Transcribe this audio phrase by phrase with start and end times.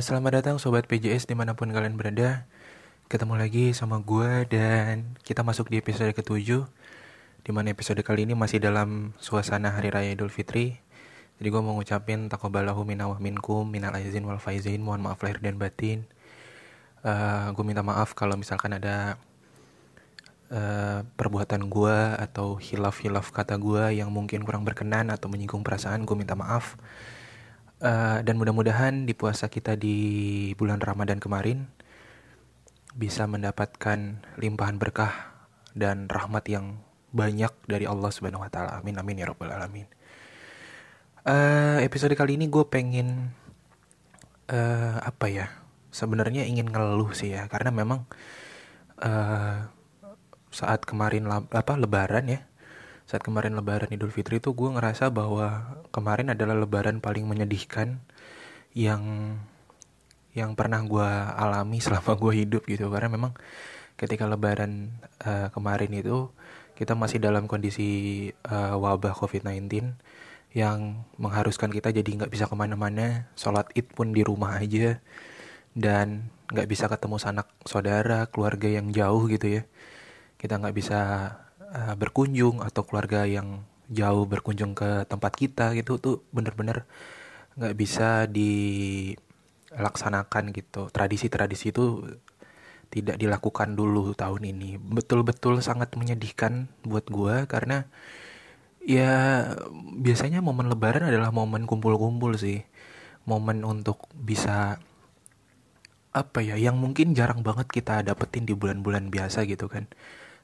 [0.00, 2.48] Eh, selamat datang Sobat PJS di mana pun kalian berada.
[3.12, 6.64] Ketemu lagi sama gue dan kita masuk di episode ketujuh
[7.44, 10.80] Di mana episode kali ini masih dalam suasana Hari Raya Idul Fitri.
[11.36, 15.36] Jadi gue mau ngucapin takobalahu minna wa minkum minal aizin wal faizin Mohon maaf lahir
[15.44, 16.08] dan batin.
[17.04, 19.20] Uh, Gue minta maaf kalau misalkan ada
[20.48, 26.16] uh, perbuatan gue atau hilaf-hilaf kata gue yang mungkin kurang berkenan atau menyinggung perasaan Gue
[26.16, 26.80] minta maaf
[27.80, 31.64] Uh, dan mudah-mudahan di puasa kita di bulan Ramadan kemarin
[32.92, 35.32] bisa mendapatkan limpahan berkah
[35.72, 38.76] dan rahmat yang banyak dari Allah Subhanahu wa taala.
[38.76, 39.88] Amin amin ya rabbal alamin.
[41.24, 43.32] Uh, episode kali ini gue pengen
[44.52, 45.48] uh, apa ya?
[45.88, 48.04] Sebenarnya ingin ngeluh sih ya, karena memang
[49.00, 49.72] uh,
[50.52, 52.44] saat kemarin apa Lebaran ya,
[53.10, 57.98] saat kemarin lebaran Idul Fitri itu gue ngerasa bahwa kemarin adalah lebaran paling menyedihkan
[58.70, 59.34] yang
[60.30, 62.86] yang pernah gue alami selama gue hidup gitu.
[62.86, 63.34] Karena memang
[63.98, 64.94] ketika lebaran
[65.26, 66.30] uh, kemarin itu
[66.78, 69.90] kita masih dalam kondisi uh, wabah COVID-19
[70.54, 75.02] yang mengharuskan kita jadi nggak bisa ke mana-mana sholat id pun di rumah aja
[75.74, 79.62] dan nggak bisa ketemu sanak saudara keluarga yang jauh gitu ya.
[80.38, 81.00] Kita nggak bisa
[81.70, 86.86] uh, berkunjung atau keluarga yang jauh berkunjung ke tempat kita gitu tuh bener-bener
[87.58, 90.86] nggak bisa dilaksanakan gitu.
[90.94, 92.06] Tradisi-tradisi itu
[92.90, 94.78] tidak dilakukan dulu tahun ini.
[94.78, 97.84] Betul-betul sangat menyedihkan buat gue karena
[98.82, 99.46] ya
[99.98, 102.62] biasanya momen lebaran adalah momen kumpul-kumpul sih.
[103.26, 104.78] Momen untuk bisa
[106.10, 109.86] apa ya yang mungkin jarang banget kita dapetin di bulan-bulan biasa gitu kan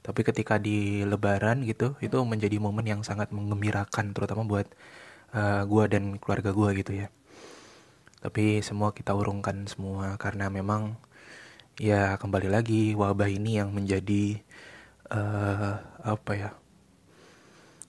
[0.06, 4.70] tapi ketika di lebaran gitu itu menjadi momen yang sangat mengembirakan terutama buat
[5.34, 7.10] uh, gua dan keluarga gua gitu ya.
[8.22, 10.94] Tapi semua kita urungkan semua karena memang
[11.82, 14.38] ya kembali lagi wabah ini yang menjadi
[15.10, 16.50] uh, apa ya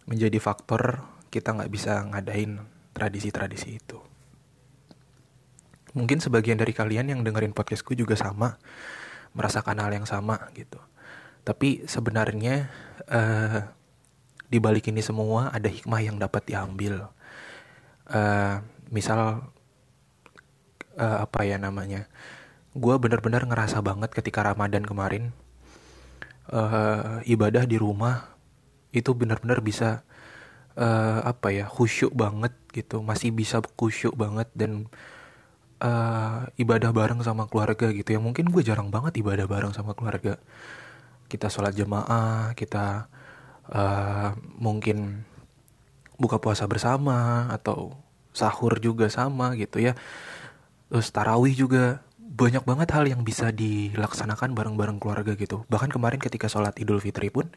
[0.09, 2.65] menjadi faktor kita nggak bisa ngadain
[2.97, 4.01] tradisi-tradisi itu.
[5.93, 8.57] Mungkin sebagian dari kalian yang dengerin podcastku juga sama
[9.37, 10.81] merasakan hal yang sama gitu
[11.47, 12.67] tapi sebenarnya
[13.07, 13.63] uh,
[14.51, 17.07] di balik ini semua ada hikmah yang dapat diambil.
[18.03, 18.59] Uh,
[18.91, 19.47] misal
[20.99, 22.11] uh, apa ya namanya?
[22.75, 25.31] Gue bener-bener ngerasa banget ketika Ramadan kemarin
[26.51, 28.35] uh, ibadah di rumah
[28.91, 30.03] itu bener-bener bisa
[30.75, 34.91] uh, apa ya khusyuk banget gitu, masih bisa khusyuk banget dan
[35.79, 38.19] uh, ibadah bareng sama keluarga gitu ya.
[38.19, 40.35] Mungkin gue jarang banget ibadah bareng sama keluarga
[41.27, 43.11] kita sholat jemaah kita
[43.71, 45.27] uh, mungkin
[46.17, 47.93] buka puasa bersama atau
[48.33, 49.93] sahur juga sama gitu ya.
[50.89, 55.65] Terus tarawih juga banyak banget hal yang bisa dilaksanakan bareng-bareng keluarga gitu.
[55.67, 57.49] Bahkan kemarin ketika sholat idul fitri pun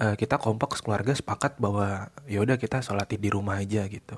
[0.00, 4.16] uh, kita kompak keluarga sepakat bahwa ya udah kita sholat di rumah aja gitu.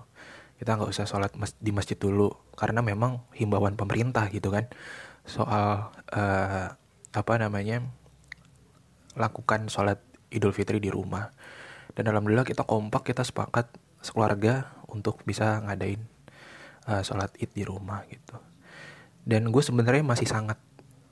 [0.60, 4.68] Kita nggak usah sholat mas di masjid dulu karena memang himbauan pemerintah gitu kan.
[5.24, 6.66] Soal uh,
[7.10, 7.82] apa namanya
[9.20, 10.00] lakukan sholat
[10.32, 11.28] Idul Fitri di rumah.
[11.92, 13.68] Dan alhamdulillah kita kompak, kita sepakat
[14.00, 16.00] sekeluarga untuk bisa ngadain
[16.88, 18.40] uh, sholat id di rumah gitu.
[19.26, 20.56] Dan gue sebenarnya masih sangat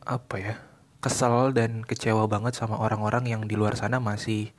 [0.09, 0.55] apa ya
[0.99, 4.51] kesel dan kecewa banget sama orang-orang yang di luar sana masih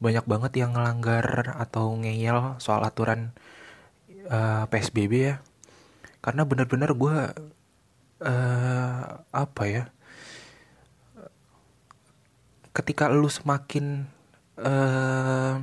[0.00, 3.36] banyak banget yang ngelanggar atau ngeyel soal aturan
[4.32, 5.36] uh, eh, PSBB ya.
[6.24, 7.16] Karena bener-bener gue
[8.24, 9.84] uh, apa ya
[12.70, 14.06] ketika lu semakin
[14.58, 15.58] uh,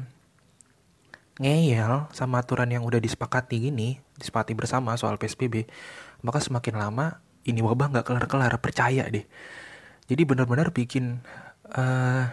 [1.37, 5.69] ngeyel sama aturan yang udah disepakati gini, disepakati bersama soal PSBB,
[6.25, 9.23] maka semakin lama ini wabah nggak kelar-kelar, percaya deh.
[10.07, 11.21] Jadi benar-benar bikin
[11.71, 12.25] uh,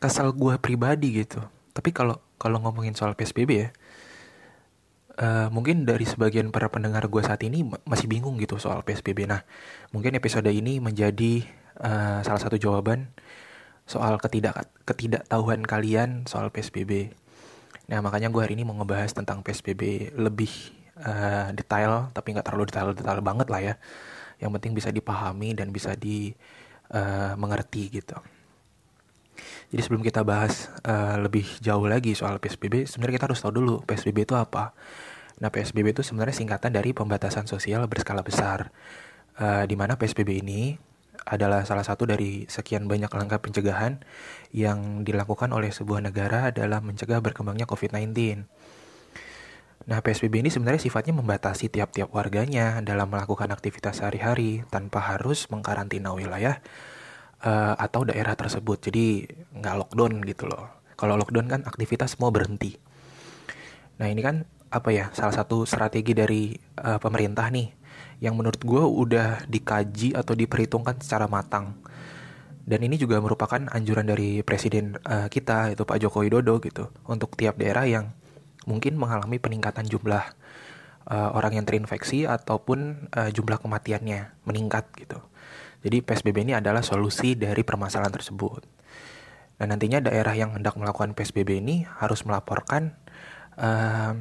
[0.00, 1.42] kesal gue pribadi gitu.
[1.76, 3.68] Tapi kalau kalau ngomongin soal PSBB ya,
[5.20, 9.28] uh, mungkin dari sebagian para pendengar gue saat ini masih bingung gitu soal PSBB.
[9.28, 9.44] Nah,
[9.92, 11.44] mungkin episode ini menjadi
[11.80, 13.08] uh, salah satu jawaban
[13.88, 17.10] soal ketidak ketidaktahuan kalian soal PSBB.
[17.90, 20.52] Nah makanya gue hari ini mau ngebahas tentang PSBB lebih
[21.02, 23.74] uh, detail, tapi nggak terlalu detail-detail banget lah ya.
[24.38, 28.16] Yang penting bisa dipahami dan bisa dimengerti uh, gitu.
[29.74, 33.74] Jadi sebelum kita bahas uh, lebih jauh lagi soal PSBB, sebenarnya kita harus tahu dulu
[33.82, 34.70] PSBB itu apa.
[35.42, 38.70] Nah PSBB itu sebenarnya singkatan dari pembatasan sosial berskala besar.
[39.40, 40.89] Uh, di mana PSBB ini
[41.26, 44.00] adalah salah satu dari sekian banyak langkah pencegahan
[44.50, 48.46] yang dilakukan oleh sebuah negara dalam mencegah berkembangnya COVID-19.
[49.88, 56.12] Nah, PSBB ini sebenarnya sifatnya membatasi tiap-tiap warganya dalam melakukan aktivitas sehari-hari tanpa harus mengkarantina
[56.12, 56.60] wilayah
[57.42, 58.78] uh, atau daerah tersebut.
[58.90, 59.24] Jadi
[59.56, 60.84] nggak lockdown gitu loh.
[61.00, 62.76] Kalau lockdown kan aktivitas semua berhenti.
[63.96, 67.79] Nah ini kan apa ya salah satu strategi dari uh, pemerintah nih
[68.20, 71.80] yang menurut gue udah dikaji atau diperhitungkan secara matang.
[72.68, 77.34] Dan ini juga merupakan anjuran dari presiden uh, kita itu Pak Joko Widodo gitu untuk
[77.34, 78.12] tiap daerah yang
[78.68, 80.22] mungkin mengalami peningkatan jumlah
[81.08, 85.18] uh, orang yang terinfeksi ataupun uh, jumlah kematiannya meningkat gitu.
[85.80, 88.68] Jadi PSBB ini adalah solusi dari permasalahan tersebut.
[89.56, 92.96] Dan nantinya daerah yang hendak melakukan PSBB ini harus melaporkan
[93.56, 94.12] uh,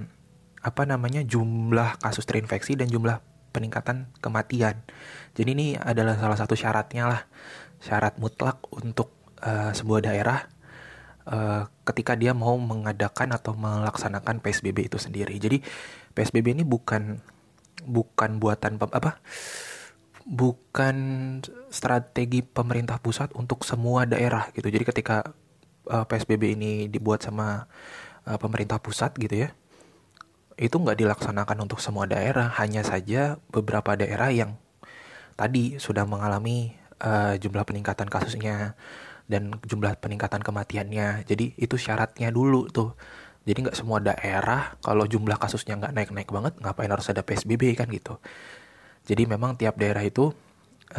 [0.60, 4.82] apa namanya jumlah kasus terinfeksi dan jumlah peningkatan kematian.
[5.34, 7.22] Jadi ini adalah salah satu syaratnya lah,
[7.82, 10.40] syarat mutlak untuk uh, sebuah daerah
[11.30, 15.36] uh, ketika dia mau mengadakan atau melaksanakan PSBB itu sendiri.
[15.38, 15.62] Jadi
[16.14, 17.22] PSBB ini bukan
[17.80, 19.24] bukan buatan apa
[20.30, 20.96] bukan
[21.74, 24.70] strategi pemerintah pusat untuk semua daerah gitu.
[24.70, 25.34] Jadi ketika
[25.90, 27.66] uh, PSBB ini dibuat sama
[28.30, 29.50] uh, pemerintah pusat gitu ya,
[30.60, 34.60] itu nggak dilaksanakan untuk semua daerah, hanya saja beberapa daerah yang
[35.40, 38.76] tadi sudah mengalami uh, jumlah peningkatan kasusnya
[39.32, 41.24] dan jumlah peningkatan kematiannya.
[41.24, 42.92] Jadi itu syaratnya dulu tuh.
[43.48, 47.88] Jadi nggak semua daerah kalau jumlah kasusnya nggak naik-naik banget, ngapain harus ada PSBB kan
[47.88, 48.20] gitu.
[49.08, 50.36] Jadi memang tiap daerah itu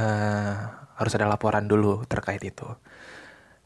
[0.00, 0.54] uh,
[0.96, 2.64] harus ada laporan dulu terkait itu.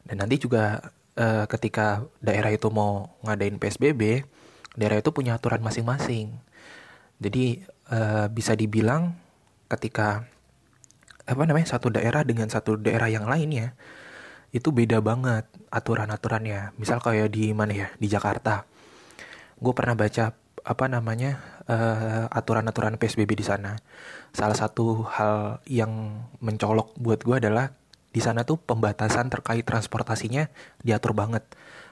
[0.03, 4.27] Dan nanti juga uh, ketika daerah itu mau ngadain PSBB,
[4.75, 6.35] daerah itu punya aturan masing-masing.
[7.19, 9.15] Jadi uh, bisa dibilang
[9.71, 10.27] ketika
[11.25, 13.73] apa namanya satu daerah dengan satu daerah yang lainnya
[14.53, 15.43] itu beda banget
[15.73, 16.77] aturan-aturannya.
[16.79, 18.63] Misal kayak di mana ya di Jakarta,
[19.59, 20.31] gue pernah baca
[20.65, 23.75] apa namanya uh, aturan-aturan PSBB di sana.
[24.31, 27.75] Salah satu hal yang mencolok buat gue adalah
[28.15, 30.47] di sana tuh pembatasan terkait transportasinya
[30.79, 31.43] diatur banget,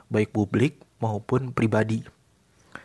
[0.07, 2.07] baik publik maupun pribadi.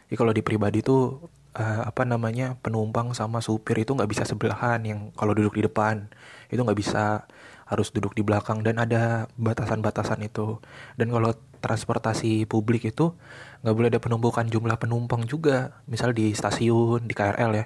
[0.09, 1.21] Jadi kalau di pribadi tuh
[1.53, 4.81] uh, apa namanya penumpang sama supir itu nggak bisa sebelahan.
[4.81, 6.09] Yang kalau duduk di depan
[6.49, 7.29] itu nggak bisa
[7.69, 8.65] harus duduk di belakang.
[8.65, 10.65] Dan ada batasan-batasan itu.
[10.97, 13.13] Dan kalau transportasi publik itu
[13.61, 15.77] nggak boleh ada penumpukan jumlah penumpang juga.
[15.85, 17.65] Misal di stasiun di KRL ya.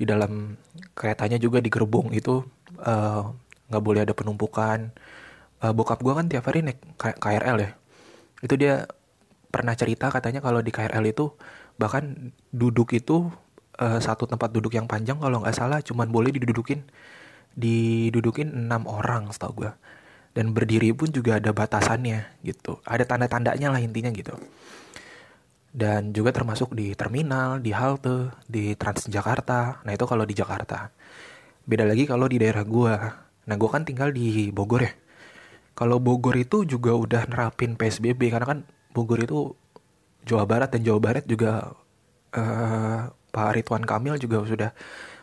[0.00, 0.56] Di dalam
[0.96, 2.44] keretanya juga di gerbong itu
[2.80, 3.22] eh,
[3.68, 4.96] nggak uh, boleh ada penumpukan.
[5.60, 7.70] Uh, bokap gue kan tiap hari naik KRL ya.
[8.40, 8.88] Itu dia
[9.56, 11.32] pernah cerita katanya kalau di KRL itu
[11.80, 13.32] bahkan duduk itu
[13.80, 16.84] uh, satu tempat duduk yang panjang kalau nggak salah cuman boleh didudukin
[17.56, 19.72] didudukin enam orang setahu gue
[20.36, 24.36] dan berdiri pun juga ada batasannya gitu ada tanda-tandanya lah intinya gitu.
[25.76, 29.84] Dan juga termasuk di terminal di halte di Transjakarta.
[29.84, 30.88] Nah itu kalau di Jakarta.
[31.68, 32.94] Beda lagi kalau di daerah gue
[33.46, 34.92] nah gue kan tinggal di Bogor ya.
[35.76, 38.58] Kalau Bogor itu juga udah nerapin PSBB karena kan
[38.96, 39.52] Bogor itu
[40.24, 41.76] Jawa Barat dan Jawa Barat juga
[42.32, 44.70] uh, Pak Ridwan Kamil juga sudah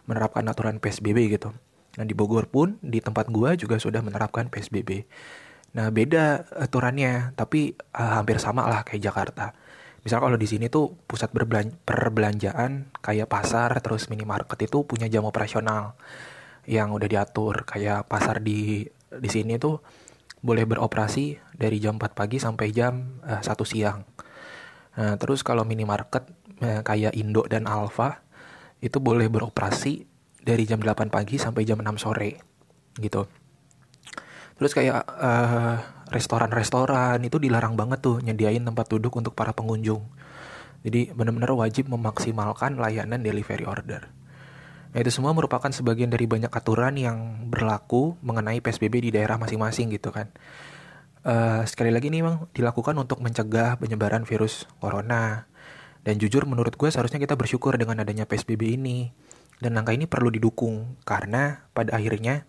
[0.06, 1.50] menerapkan aturan PSBB gitu.
[1.98, 5.10] Nah di Bogor pun di tempat gua juga sudah menerapkan PSBB.
[5.74, 9.58] Nah beda aturannya, tapi uh, hampir sama lah kayak Jakarta.
[10.06, 15.96] Misal kalau di sini tuh pusat perbelanjaan kayak pasar terus minimarket itu punya jam operasional
[16.70, 17.64] yang udah diatur.
[17.66, 19.80] Kayak pasar di di sini tuh
[20.44, 24.04] boleh beroperasi dari jam 4 pagi sampai jam uh, eh, 1 siang.
[24.94, 26.30] Nah, terus kalau minimarket
[26.62, 28.22] eh, kayak Indo dan Alfa
[28.84, 30.06] itu boleh beroperasi
[30.44, 32.32] dari jam 8 pagi sampai jam 6 sore
[33.00, 33.26] gitu.
[34.54, 35.76] Terus kayak uh,
[36.14, 40.06] restoran-restoran itu dilarang banget tuh nyediain tempat duduk untuk para pengunjung.
[40.86, 44.12] Jadi benar-benar wajib memaksimalkan layanan delivery order.
[44.94, 49.90] Nah itu semua merupakan sebagian dari banyak aturan yang berlaku mengenai PSBB di daerah masing-masing
[49.90, 50.30] gitu kan
[51.28, 55.48] uh, sekali lagi ini memang dilakukan untuk mencegah penyebaran virus corona.
[56.04, 59.08] Dan jujur menurut gue seharusnya kita bersyukur dengan adanya PSBB ini.
[59.64, 62.44] Dan langkah ini perlu didukung karena pada akhirnya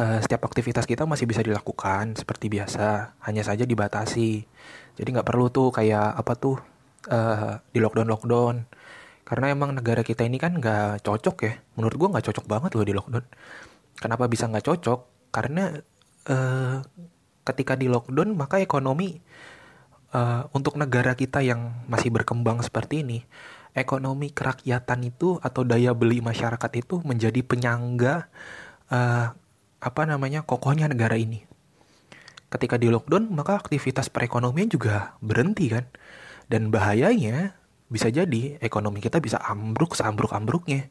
[0.00, 4.48] uh, setiap aktivitas kita masih bisa dilakukan seperti biasa, hanya saja dibatasi.
[4.96, 6.56] Jadi nggak perlu tuh kayak apa tuh
[7.12, 8.64] uh, di lockdown lockdown.
[9.24, 11.52] Karena emang negara kita ini kan nggak cocok ya.
[11.80, 13.26] Menurut gue nggak cocok banget loh di lockdown.
[13.96, 15.00] Kenapa bisa nggak cocok?
[15.32, 15.72] Karena
[16.28, 16.78] uh,
[17.44, 19.20] ketika di lockdown maka ekonomi
[20.16, 23.20] uh, untuk negara kita yang masih berkembang seperti ini
[23.74, 28.30] ekonomi kerakyatan itu atau daya beli masyarakat itu menjadi penyangga
[28.88, 29.34] uh,
[29.84, 31.44] apa namanya kokohnya negara ini
[32.48, 35.84] ketika di lockdown maka aktivitas perekonomian juga berhenti kan
[36.46, 37.58] dan bahayanya
[37.94, 40.90] bisa jadi ekonomi kita bisa ambruk seambruk-ambruknya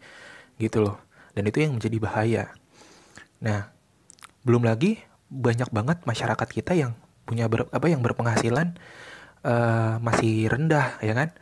[0.55, 1.03] gitu loh.
[1.35, 2.43] Dan itu yang menjadi bahaya.
[3.43, 3.67] Nah
[4.47, 6.95] belum lagi banyak banget masyarakat kita yang
[7.27, 8.79] punya ber, apa yang berpenghasilan
[9.43, 11.35] uh, masih rendah ya kan?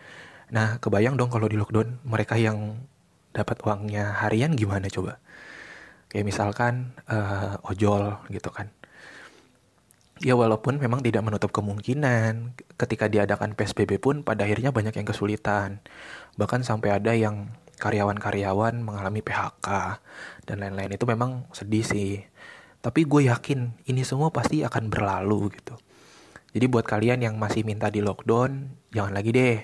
[0.49, 2.81] Nah kebayang dong kalau di lockdown mereka yang
[3.29, 5.21] dapat uangnya harian gimana coba?
[6.09, 8.73] Kayak misalkan uh, ojol gitu kan
[10.21, 15.81] ya walaupun memang tidak menutup kemungkinan ketika diadakan PSBB pun pada akhirnya banyak yang kesulitan
[16.37, 17.51] bahkan sampai ada yang
[17.81, 19.67] karyawan-karyawan mengalami PHK
[20.45, 22.21] dan lain-lain itu memang sedih sih
[22.81, 25.77] tapi gue yakin ini semua pasti akan berlalu gitu.
[26.51, 29.57] Jadi buat kalian yang masih minta di lockdown, jangan lagi deh.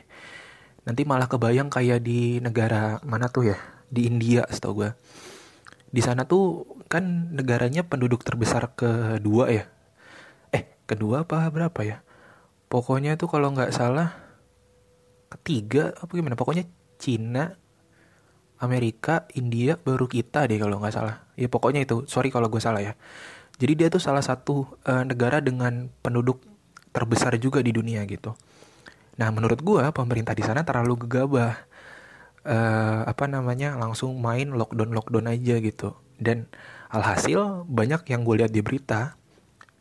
[0.86, 3.58] Nanti malah kebayang kayak di negara mana tuh ya?
[3.90, 4.92] Di India setahu gue.
[5.90, 9.66] Di sana tuh kan negaranya penduduk terbesar kedua ya.
[10.88, 12.00] Kedua apa berapa ya?
[12.72, 14.15] Pokoknya tuh kalau nggak salah
[15.27, 16.39] ketiga apa gimana?
[16.39, 16.63] Pokoknya
[16.96, 17.53] Cina,
[18.58, 21.27] Amerika, India, baru kita deh kalau nggak salah.
[21.36, 22.94] Ya pokoknya itu, sorry kalau gue salah ya.
[23.60, 26.41] Jadi dia tuh salah satu uh, negara dengan penduduk
[26.96, 28.34] terbesar juga di dunia gitu.
[29.20, 31.53] Nah menurut gue pemerintah di sana terlalu gegabah.
[32.48, 36.00] Uh, apa namanya langsung main lockdown lockdown aja gitu.
[36.15, 36.48] Dan
[36.88, 39.20] alhasil banyak yang gue lihat di berita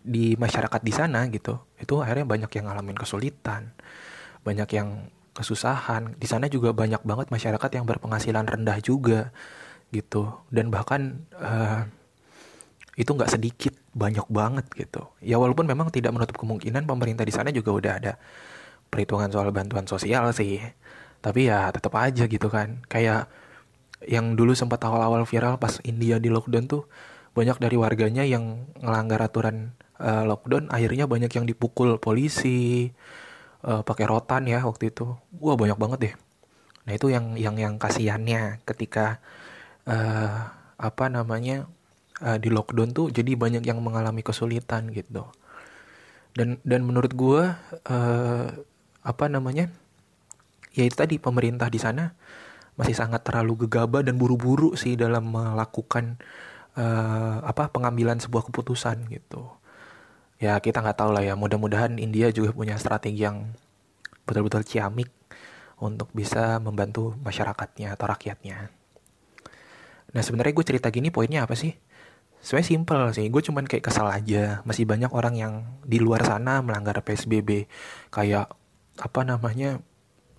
[0.07, 1.59] di masyarakat di sana gitu.
[1.77, 3.75] Itu akhirnya banyak yang ngalamin kesulitan,
[4.47, 6.15] banyak yang kesusahan.
[6.17, 9.35] Di sana juga banyak banget masyarakat yang berpenghasilan rendah juga
[9.91, 10.31] gitu.
[10.49, 11.85] Dan bahkan uh,
[12.97, 15.11] itu nggak sedikit, banyak banget gitu.
[15.21, 18.13] Ya walaupun memang tidak menutup kemungkinan pemerintah di sana juga udah ada
[18.89, 20.63] perhitungan soal bantuan sosial sih.
[21.21, 22.81] Tapi ya tetap aja gitu kan.
[22.87, 23.29] Kayak
[24.07, 26.85] yang dulu sempat awal-awal viral pas India di lockdown tuh
[27.37, 32.91] banyak dari warganya yang ngelanggar aturan uh, lockdown akhirnya banyak yang dipukul polisi
[33.65, 35.17] uh, pakai rotan ya waktu itu.
[35.41, 36.15] Wah banyak banget deh.
[36.87, 39.19] Nah itu yang yang yang kasihannya ketika
[39.89, 41.67] uh, apa namanya
[42.23, 45.27] uh, di lockdown tuh jadi banyak yang mengalami kesulitan gitu.
[46.37, 47.43] Dan dan menurut gue
[47.89, 48.47] uh,
[49.07, 49.73] apa namanya
[50.77, 52.13] ya itu tadi pemerintah di sana
[52.77, 56.21] masih sangat terlalu gegabah dan buru-buru sih dalam melakukan
[56.77, 59.49] uh, apa pengambilan sebuah keputusan gitu
[60.37, 63.57] ya kita nggak tahu lah ya mudah-mudahan India juga punya strategi yang
[64.29, 65.09] betul-betul ciamik
[65.81, 68.73] untuk bisa membantu masyarakatnya atau rakyatnya.
[70.13, 71.77] Nah sebenarnya gue cerita gini poinnya apa sih?
[72.41, 74.63] Sebenarnya simple sih, gue cuman kayak kesal aja.
[74.65, 75.53] Masih banyak orang yang
[75.83, 77.67] di luar sana melanggar PSBB.
[78.13, 78.53] Kayak
[78.97, 79.83] apa namanya?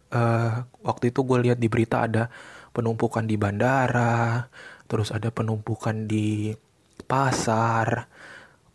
[0.08, 2.32] Uh, waktu itu gue lihat di berita ada
[2.72, 4.48] penumpukan di bandara,
[4.88, 6.56] terus ada penumpukan di
[7.12, 8.08] pasar,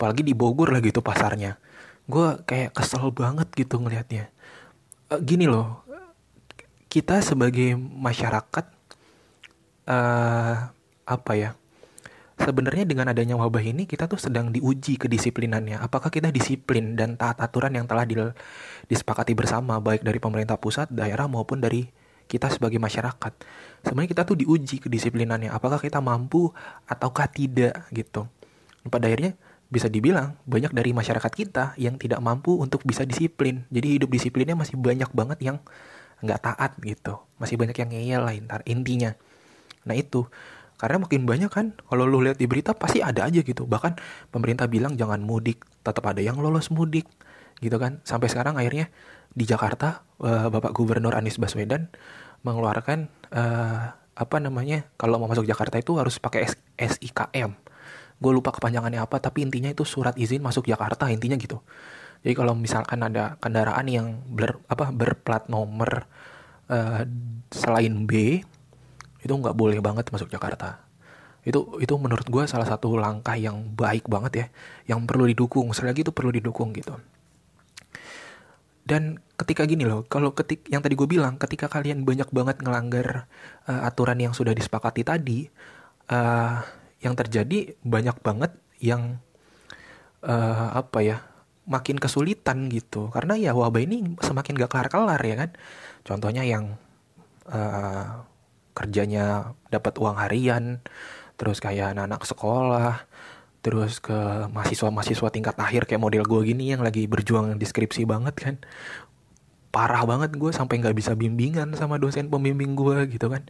[0.03, 1.63] apalagi di Bogor lah gitu pasarnya.
[2.11, 4.35] Gue kayak kesel banget gitu ngelihatnya.
[5.07, 5.87] Uh, gini loh
[6.91, 8.67] kita sebagai masyarakat
[9.89, 10.55] uh,
[11.09, 11.57] apa ya
[12.37, 15.79] sebenarnya dengan adanya wabah ini kita tuh sedang diuji kedisiplinannya.
[15.79, 18.05] Apakah kita disiplin dan taat aturan yang telah
[18.91, 21.87] disepakati bersama baik dari pemerintah pusat daerah maupun dari
[22.27, 23.33] kita sebagai masyarakat?
[23.87, 25.49] Sebenarnya kita tuh diuji kedisiplinannya.
[25.55, 26.51] Apakah kita mampu
[26.91, 28.27] ataukah tidak gitu.
[28.91, 29.39] Pada akhirnya
[29.73, 33.65] bisa dibilang banyak dari masyarakat kita yang tidak mampu untuk bisa disiplin.
[33.73, 35.57] Jadi hidup disiplinnya masih banyak banget yang
[36.21, 37.17] nggak taat gitu.
[37.41, 39.17] Masih banyak yang ngeyel lah intar, intinya.
[39.89, 40.29] Nah itu
[40.77, 43.65] karena makin banyak kan kalau lu lihat di berita pasti ada aja gitu.
[43.65, 43.97] Bahkan
[44.29, 47.09] pemerintah bilang jangan mudik, tetap ada yang lolos mudik
[47.65, 48.05] gitu kan.
[48.05, 48.93] Sampai sekarang akhirnya
[49.33, 51.89] di Jakarta uh, Bapak Gubernur Anies Baswedan
[52.45, 56.45] mengeluarkan uh, apa namanya kalau mau masuk Jakarta itu harus pakai
[56.77, 57.57] SIKM
[58.23, 61.59] gue lupa kepanjangannya apa tapi intinya itu surat izin masuk Jakarta intinya gitu.
[62.23, 66.07] Jadi kalau misalkan ada kendaraan yang ber, apa berplat nomor
[66.71, 67.03] uh,
[67.51, 68.39] selain B
[69.23, 70.87] itu nggak boleh banget masuk Jakarta.
[71.43, 74.47] Itu itu menurut gue salah satu langkah yang baik banget ya
[74.95, 75.75] yang perlu didukung.
[75.75, 76.95] Sekali lagi itu perlu didukung gitu.
[78.83, 83.27] Dan ketika gini loh kalau ketik yang tadi gue bilang ketika kalian banyak banget ngelanggar
[83.67, 85.47] uh, aturan yang sudah disepakati tadi
[86.11, 86.63] uh,
[87.03, 89.19] yang terjadi banyak banget yang
[90.23, 91.19] uh, apa ya
[91.67, 93.11] makin kesulitan gitu.
[93.11, 95.51] Karena ya wabah ini semakin gak kelar-kelar ya kan?
[96.07, 96.79] Contohnya yang
[97.51, 98.23] uh,
[98.73, 100.81] kerjanya dapat uang harian
[101.37, 102.95] terus kayak anak-anak sekolah
[103.63, 108.57] terus ke mahasiswa-mahasiswa tingkat akhir kayak model gue gini yang lagi berjuang deskripsi banget kan?
[109.75, 113.47] Parah banget gue sampai nggak bisa bimbingan sama dosen pembimbing gue gitu kan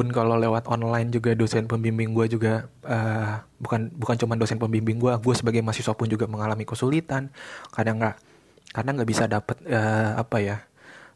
[0.00, 4.96] pun kalau lewat online juga dosen pembimbing gue juga uh, bukan bukan cuma dosen pembimbing
[4.96, 7.28] gue gue sebagai mahasiswa pun juga mengalami kesulitan.
[7.68, 8.16] Kadang nggak
[8.72, 10.56] kadang nggak bisa dapet uh, apa ya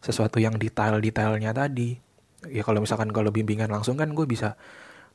[0.05, 1.97] sesuatu yang detail-detailnya tadi.
[2.53, 4.61] Ya kalau misalkan kalau bimbingan langsung kan gue bisa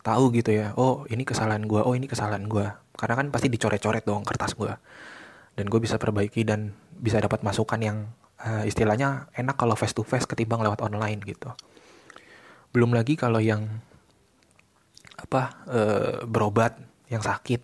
[0.02, 4.08] tahu gitu ya oh ini kesalahan gue oh ini kesalahan gue karena kan pasti dicoret-coret
[4.08, 4.72] dong kertas gue
[5.60, 7.98] dan gue bisa perbaiki dan bisa dapat masukan yang
[8.40, 11.52] uh, istilahnya enak kalau face to face ketimbang lewat online gitu
[12.70, 13.66] belum lagi kalau yang
[15.20, 17.62] apa uh, berobat yang sakit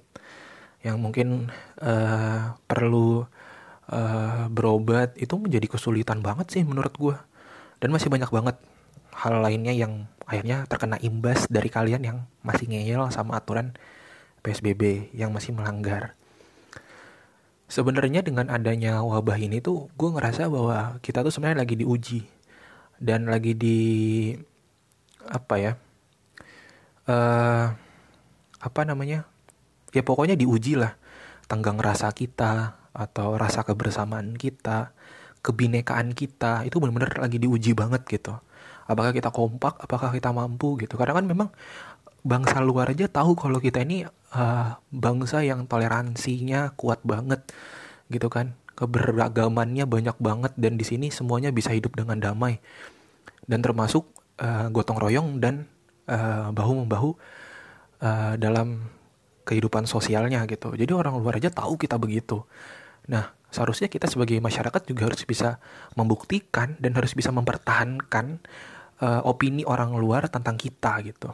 [0.85, 1.50] yang mungkin
[1.81, 3.25] uh, perlu
[3.89, 7.17] uh, berobat itu menjadi kesulitan banget sih menurut gue
[7.81, 8.57] dan masih banyak banget
[9.15, 13.77] hal lainnya yang akhirnya terkena imbas dari kalian yang masih ngeyel sama aturan
[14.43, 16.13] PSBB yang masih melanggar.
[17.65, 22.21] Sebenarnya dengan adanya wabah ini tuh gue ngerasa bahwa kita tuh sebenarnya lagi diuji
[23.01, 23.79] dan lagi di
[25.25, 25.72] apa ya
[27.10, 27.74] uh,
[28.62, 29.25] apa namanya
[29.94, 30.98] ya pokoknya diuji lah
[31.46, 34.96] tenggang rasa kita atau rasa kebersamaan kita,
[35.44, 38.39] kebinekaan kita itu benar-benar lagi diuji banget gitu.
[38.88, 40.96] Apakah kita kompak, apakah kita mampu gitu.
[40.96, 41.50] Karena kan memang
[42.25, 47.44] bangsa luar aja tahu kalau kita ini uh, bangsa yang toleransinya kuat banget
[48.08, 48.55] gitu kan.
[48.75, 52.60] Keberagamannya banyak banget dan di sini semuanya bisa hidup dengan damai.
[53.46, 54.08] Dan termasuk
[54.41, 55.67] uh, gotong royong dan
[56.09, 57.09] uh, bahu membahu
[58.01, 58.89] uh, dalam
[59.45, 60.73] kehidupan sosialnya gitu.
[60.73, 62.41] Jadi orang luar aja tahu kita begitu.
[63.05, 65.61] Nah, seharusnya kita sebagai masyarakat juga harus bisa
[65.93, 68.41] membuktikan dan harus bisa mempertahankan
[68.99, 71.29] uh, opini orang luar tentang kita gitu.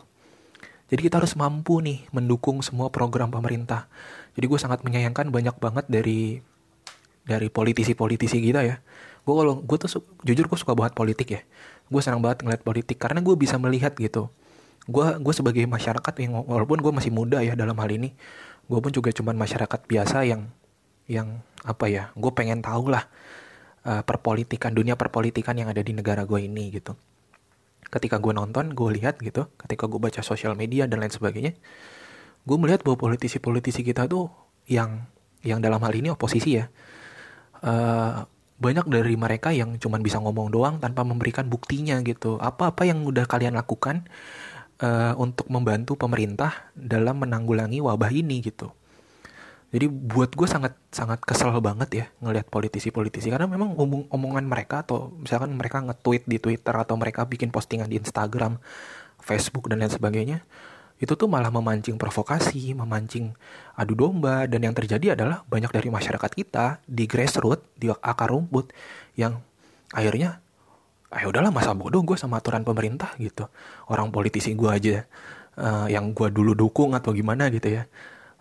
[0.92, 3.88] Jadi kita harus mampu nih mendukung semua program pemerintah.
[4.36, 6.44] Jadi gue sangat menyayangkan banyak banget dari
[7.24, 8.84] dari politisi-politisi kita ya.
[9.24, 11.42] Gue kalau gue tuh jujur gue suka banget politik ya.
[11.92, 14.32] Gue senang banget ngeliat politik karena gue bisa melihat gitu.
[14.88, 18.16] Gue gue sebagai masyarakat yang walaupun gue masih muda ya dalam hal ini,
[18.72, 20.48] gue pun juga cuman masyarakat biasa yang
[21.12, 23.06] yang apa ya gue pengen tahu lah
[23.86, 26.96] uh, perpolitikan dunia perpolitikan yang ada di negara gue ini gitu
[27.92, 31.54] ketika gue nonton gue lihat gitu ketika gue baca sosial media dan lain sebagainya
[32.48, 34.32] gue melihat bahwa politisi-politisi kita tuh
[34.66, 35.06] yang
[35.44, 36.66] yang dalam hal ini oposisi ya
[37.62, 38.26] uh,
[38.62, 42.38] banyak dari mereka yang cuma bisa ngomong doang tanpa memberikan buktinya gitu.
[42.38, 44.06] Apa-apa yang udah kalian lakukan
[44.86, 48.70] uh, untuk membantu pemerintah dalam menanggulangi wabah ini gitu.
[49.72, 53.34] Jadi buat gue sangat sangat kesel banget ya ngelihat politisi-politisi.
[53.34, 57.90] Karena memang omong omongan mereka atau misalkan mereka nge-tweet di Twitter atau mereka bikin postingan
[57.90, 58.62] di Instagram,
[59.18, 60.46] Facebook dan lain sebagainya
[61.02, 63.34] itu tuh malah memancing provokasi, memancing
[63.74, 68.70] adu domba dan yang terjadi adalah banyak dari masyarakat kita di grassroots, di akar rumput
[69.18, 69.42] yang
[69.98, 70.38] akhirnya
[71.12, 73.50] ayo ah, udahlah masa bodoh gue sama aturan pemerintah gitu.
[73.90, 75.04] Orang politisi gue aja
[75.58, 77.84] uh, yang gue dulu dukung atau gimana gitu ya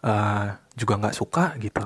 [0.05, 1.83] uh, juga nggak suka gitu.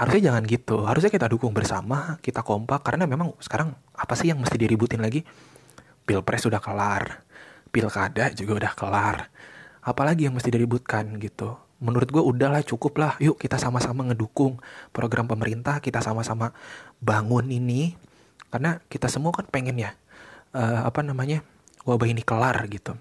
[0.00, 0.76] Harusnya jangan gitu.
[0.88, 5.20] Harusnya kita dukung bersama kita kompak karena memang sekarang apa sih yang mesti diributin lagi?
[6.08, 7.22] Pilpres sudah kelar
[7.70, 9.16] pilkada juga udah kelar
[9.80, 11.56] apalagi yang mesti diributkan gitu.
[11.80, 14.60] Menurut gue udahlah cukup lah yuk kita sama-sama ngedukung
[14.92, 16.52] program pemerintah kita sama-sama
[17.00, 17.96] bangun ini.
[18.50, 19.96] Karena kita semua kan pengen ya
[20.52, 21.40] uh, apa namanya
[21.88, 22.98] wabah ini kelar gitu.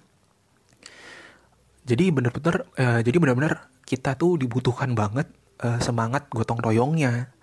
[1.89, 5.25] Jadi bener-bener uh, jadi bener-bener kita tuh dibutuhkan banget
[5.65, 7.33] uh, semangat gotong royongnya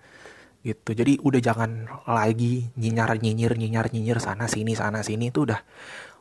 [0.63, 0.95] gitu.
[0.95, 5.29] Jadi udah jangan lagi nyinyar nyinyir nyinyar nyinyir sana sini sana sini.
[5.29, 5.59] Tuh udah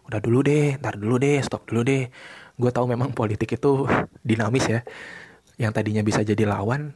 [0.06, 2.06] udah dulu deh ntar dulu deh stop dulu deh
[2.56, 3.84] gue tahu memang politik itu
[4.24, 4.80] dinamis ya
[5.60, 6.92] yang tadinya bisa jadi lawan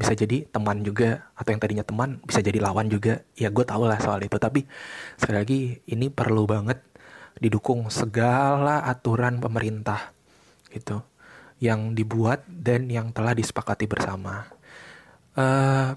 [0.00, 3.84] bisa jadi teman juga atau yang tadinya teman bisa jadi lawan juga ya gue tau
[3.84, 4.64] lah soal itu tapi
[5.20, 5.60] sekali lagi
[5.92, 6.80] ini perlu banget
[7.36, 10.12] didukung segala aturan pemerintah
[10.72, 11.04] gitu
[11.60, 14.48] yang dibuat dan yang telah disepakati bersama.
[15.36, 15.90] Uh, eh,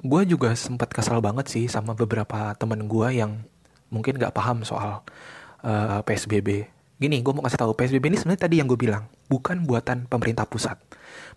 [0.00, 3.44] gue juga sempat kesal banget sih sama beberapa temen gue yang
[3.92, 5.04] mungkin gak paham soal
[5.60, 6.77] uh, eh, PSBB.
[6.98, 10.50] Gini, gue mau kasih tahu PSBB ini sebenarnya tadi yang gue bilang bukan buatan pemerintah
[10.50, 10.82] pusat.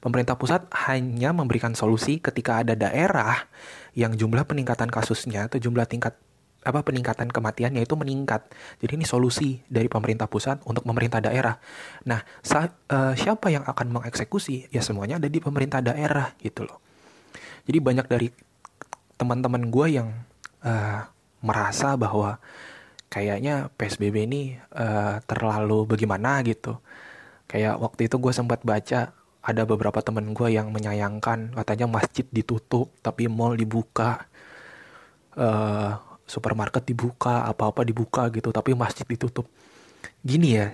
[0.01, 3.45] Pemerintah pusat hanya memberikan solusi ketika ada daerah
[3.93, 6.17] yang jumlah peningkatan kasusnya atau jumlah tingkat
[6.65, 8.49] apa peningkatan kematiannya itu meningkat.
[8.81, 11.57] Jadi ini solusi dari pemerintah pusat untuk pemerintah daerah.
[12.09, 14.73] Nah, sa uh, siapa yang akan mengeksekusi?
[14.73, 16.81] Ya semuanya ada di pemerintah daerah gitu loh.
[17.69, 18.27] Jadi banyak dari
[19.13, 20.09] teman-teman gue yang
[20.65, 21.05] uh,
[21.45, 22.41] merasa bahwa
[23.11, 26.79] kayaknya PSBB ini uh, terlalu bagaimana gitu.
[27.51, 32.89] Kayak waktu itu gue sempat baca ada beberapa teman gue yang menyayangkan katanya masjid ditutup
[33.03, 34.31] tapi mall dibuka.
[35.35, 35.99] Uh,
[36.31, 39.43] supermarket dibuka apa-apa dibuka gitu tapi masjid ditutup
[40.23, 40.71] gini ya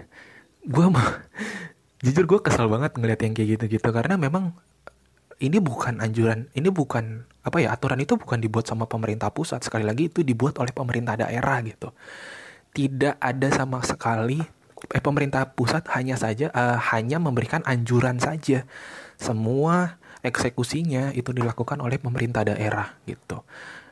[0.61, 1.25] gue mah
[2.05, 4.53] jujur gue kesal banget ngeliat yang kayak gitu-gitu karena memang
[5.37, 9.85] ini bukan anjuran, ini bukan apa ya aturan itu bukan dibuat sama pemerintah pusat sekali
[9.85, 11.93] lagi itu dibuat oleh pemerintah daerah gitu.
[12.73, 14.41] Tidak ada sama sekali
[14.93, 18.65] eh pemerintah pusat hanya saja uh, hanya memberikan anjuran saja.
[19.17, 23.45] Semua eksekusinya itu dilakukan oleh pemerintah daerah gitu.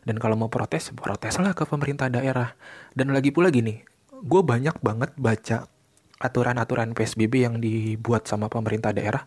[0.05, 2.53] Dan kalau mau protes, proteslah ke pemerintah daerah.
[2.93, 3.81] Dan lagi pula gini,
[4.13, 5.65] gue banyak banget baca
[6.21, 9.25] aturan-aturan PSBB yang dibuat sama pemerintah daerah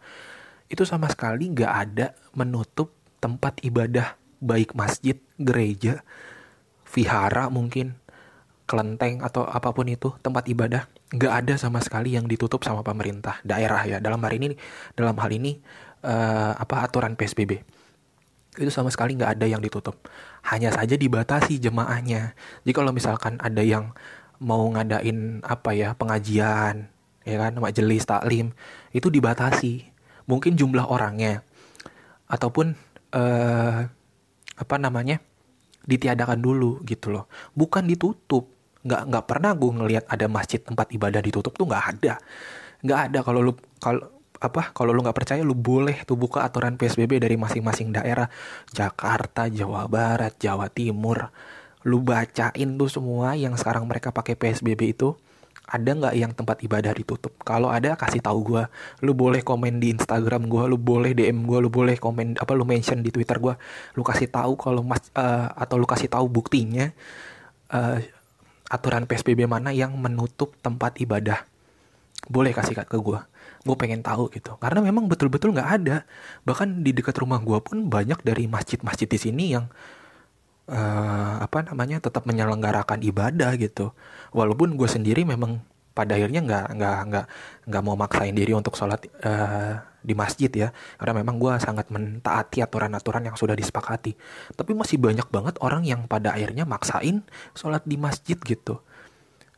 [0.68, 6.06] itu sama sekali nggak ada menutup tempat ibadah baik masjid, gereja,
[6.86, 7.98] vihara mungkin,
[8.68, 13.40] kelenteng atau apa pun itu tempat ibadah nggak ada sama sekali yang ditutup sama pemerintah
[13.42, 13.98] daerah ya.
[13.98, 14.54] Dalam hari ini
[14.92, 15.56] dalam hal ini
[16.04, 17.64] uh, apa aturan psbb
[18.58, 20.10] itu sama sekali nggak ada yang ditutup.
[20.42, 22.34] Hanya saja dibatasi jemaahnya.
[22.66, 23.94] Jadi kalau misalkan ada yang
[24.42, 26.90] mau ngadain apa ya pengajian
[27.26, 28.54] ya kan majelis taklim
[28.94, 29.90] itu dibatasi
[30.28, 31.42] mungkin jumlah orangnya.
[32.28, 32.76] Ataupun
[33.16, 33.80] uh,
[34.58, 35.18] apa namanya
[35.88, 37.26] ditiadakan dulu gitu loh.
[37.56, 38.52] Bukan ditutup.
[38.84, 42.14] Nggak nggak pernah gue ngelihat ada masjid tempat ibadah ditutup tuh nggak ada.
[42.84, 43.18] Nggak ada.
[43.24, 44.04] Kalau lu kalau
[44.38, 48.28] apa kalau lu nggak percaya lu boleh tuh buka aturan psbb dari masing-masing daerah.
[48.70, 51.32] Jakarta Jawa Barat Jawa Timur.
[51.88, 55.16] Lu bacain tuh semua yang sekarang mereka pakai psbb itu
[55.68, 57.36] ada nggak yang tempat ibadah ditutup?
[57.44, 58.64] Kalau ada kasih tahu gue.
[59.04, 62.64] Lu boleh komen di Instagram gue, lu boleh DM gue, lu boleh komen apa lu
[62.64, 63.54] mention di Twitter gue.
[63.92, 66.88] Lu kasih tahu kalau mas uh, atau lu kasih tahu buktinya
[67.68, 68.00] uh,
[68.72, 71.44] aturan PSBB mana yang menutup tempat ibadah.
[72.28, 73.20] Boleh kasih ke gue.
[73.64, 74.56] Gue pengen tahu gitu.
[74.56, 76.08] Karena memang betul-betul nggak ada.
[76.48, 79.68] Bahkan di dekat rumah gue pun banyak dari masjid-masjid di sini yang
[80.68, 83.92] uh, apa namanya tetap menyelenggarakan ibadah gitu
[84.32, 85.62] walaupun gue sendiri memang
[85.98, 87.26] pada akhirnya nggak nggak nggak
[87.66, 90.68] nggak mau maksain diri untuk sholat uh, di masjid ya.
[90.94, 94.14] Karena memang gue sangat mentaati aturan-aturan yang sudah disepakati.
[94.54, 97.26] Tapi masih banyak banget orang yang pada akhirnya maksain
[97.58, 98.78] sholat di masjid gitu.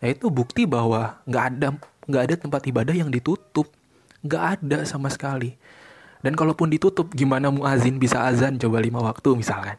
[0.00, 1.68] Nah itu bukti bahwa nggak ada
[2.09, 3.68] nggak ada tempat ibadah yang ditutup.
[4.24, 5.61] Nggak ada sama sekali.
[6.24, 9.76] Dan kalaupun ditutup gimana muazin bisa azan coba lima waktu misalkan?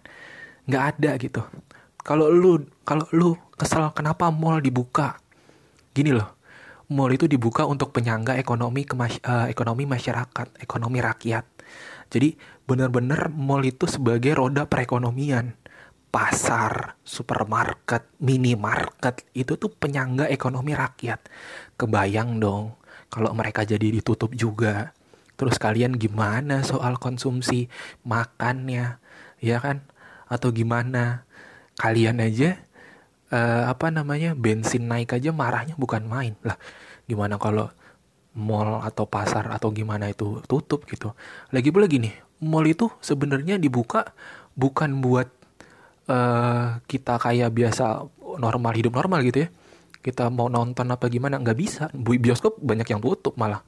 [0.69, 1.41] Nggak ada gitu.
[2.01, 5.21] Kalau lu kalau lu kesel kenapa mall dibuka
[5.93, 6.33] gini loh
[6.89, 11.45] mall itu dibuka untuk penyangga ekonomi kemas uh, ekonomi masyarakat ekonomi rakyat
[12.09, 12.33] jadi
[12.65, 15.53] benar-benar mall itu sebagai roda perekonomian
[16.11, 21.23] pasar, supermarket, minimarket itu tuh penyangga ekonomi rakyat.
[21.79, 22.75] Kebayang dong
[23.07, 24.91] kalau mereka jadi ditutup juga.
[25.39, 27.71] Terus kalian gimana soal konsumsi
[28.03, 28.99] makannya,
[29.39, 29.87] ya kan?
[30.31, 31.27] atau gimana
[31.75, 32.55] kalian aja
[33.31, 36.35] uh, apa namanya bensin naik aja marahnya bukan main.
[36.45, 36.59] Lah
[37.07, 37.71] gimana kalau
[38.31, 41.15] mall atau pasar atau gimana itu tutup gitu.
[41.51, 42.11] Lagi pula gini
[42.43, 44.13] mall itu sebenarnya dibuka
[44.55, 45.27] bukan buat
[46.11, 48.05] uh, kita kayak biasa
[48.37, 49.49] normal hidup normal gitu ya.
[50.01, 51.87] Kita mau nonton apa gimana nggak bisa.
[51.95, 53.61] Bioskop banyak yang tutup malah.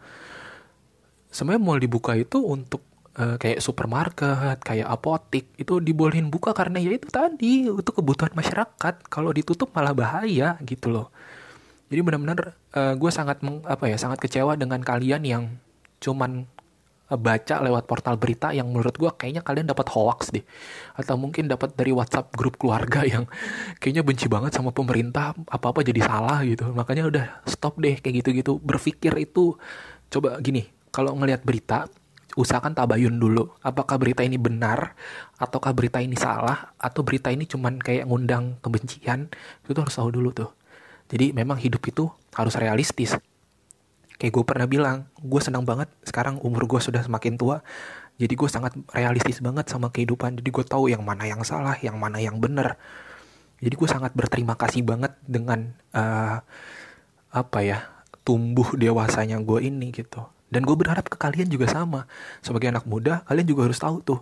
[1.34, 6.93] Sebenarnya mall dibuka itu untuk uh, kayak supermarket, kayak apotik itu dibolehin buka karena ya
[6.93, 9.06] itu tadi itu kebutuhan masyarakat.
[9.10, 11.08] Kalau ditutup malah bahaya gitu loh.
[11.93, 15.43] Jadi benar-benar uh, gue sangat meng, apa ya sangat kecewa dengan kalian yang
[16.02, 16.49] cuman
[17.13, 20.41] uh, baca lewat portal berita yang menurut gue kayaknya kalian dapat hoax deh
[20.97, 23.30] atau mungkin dapat dari WhatsApp grup keluarga yang
[23.78, 28.26] kayaknya benci banget sama pemerintah apa apa jadi salah gitu makanya udah stop deh kayak
[28.26, 29.54] gitu-gitu berpikir itu
[30.10, 31.86] coba gini kalau ngelihat berita
[32.34, 33.54] usahakan tabayun dulu.
[33.62, 34.98] Apakah berita ini benar
[35.38, 39.30] ataukah berita ini salah atau berita ini cuman kayak ngundang kebencian
[39.65, 40.50] itu harus tahu dulu tuh.
[41.13, 43.13] Jadi memang hidup itu harus realistis.
[44.17, 47.62] Kayak gue pernah bilang gue senang banget sekarang umur gue sudah semakin tua
[48.13, 50.38] jadi gue sangat realistis banget sama kehidupan.
[50.38, 52.78] Jadi gue tahu yang mana yang salah yang mana yang benar.
[53.58, 56.43] Jadi gue sangat berterima kasih banget dengan uh,
[57.34, 57.89] apa ya
[58.22, 62.05] tumbuh dewasanya gue ini gitu dan gue berharap ke kalian juga sama.
[62.45, 64.21] Sebagai anak muda, kalian juga harus tahu tuh.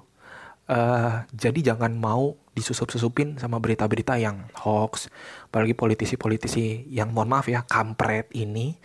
[0.71, 5.11] Uh, jadi jangan mau disusup-susupin sama berita-berita yang hoax.
[5.51, 8.79] Apalagi politisi-politisi yang mohon maaf ya, kampret ini.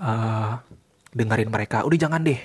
[0.00, 0.56] Uh,
[1.12, 1.84] dengerin mereka.
[1.84, 2.40] Udah jangan deh.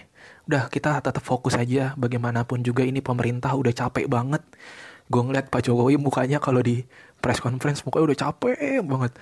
[0.52, 1.96] Udah kita tetap fokus aja.
[1.96, 4.44] Bagaimanapun juga ini pemerintah udah capek banget.
[5.08, 6.84] Gue ngeliat Pak Jokowi mukanya kalau di
[7.24, 9.16] press conference mukanya udah capek banget.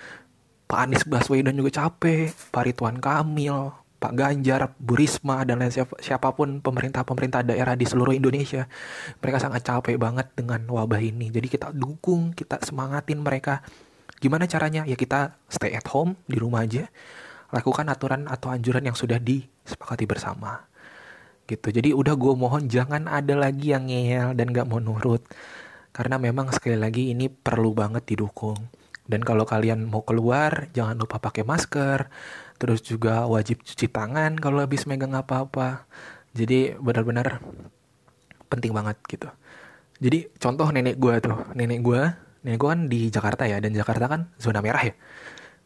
[0.65, 2.31] Pak Anies Baswedan juga capek.
[2.49, 7.87] Pak Ridwan Kamil, Pak Ganjar, Bu Risma, dan lain siapa, siapa pun pemerintah-pemerintah daerah di
[7.87, 8.67] seluruh Indonesia.
[9.23, 11.31] Mereka sangat capek banget dengan wabah ini.
[11.31, 13.63] Jadi kita dukung, kita semangatin mereka.
[14.19, 14.83] Gimana caranya?
[14.83, 16.91] Ya kita stay at home, di rumah aja.
[17.55, 20.67] Lakukan aturan atau anjuran yang sudah disepakati bersama.
[21.43, 25.27] gitu jadi udah gue mohon jangan ada lagi yang ngeyel dan gak mau nurut
[25.91, 28.71] karena memang sekali lagi ini perlu banget didukung
[29.03, 32.07] dan kalau kalian mau keluar jangan lupa pakai masker
[32.63, 35.83] terus juga wajib cuci tangan kalau habis megang apa-apa.
[36.31, 37.43] Jadi benar-benar
[38.47, 39.27] penting banget gitu.
[39.99, 41.35] Jadi contoh nenek gue tuh.
[41.59, 42.01] Nenek gue
[42.47, 43.59] nenek gue kan di Jakarta ya.
[43.59, 44.95] Dan Jakarta kan zona merah ya.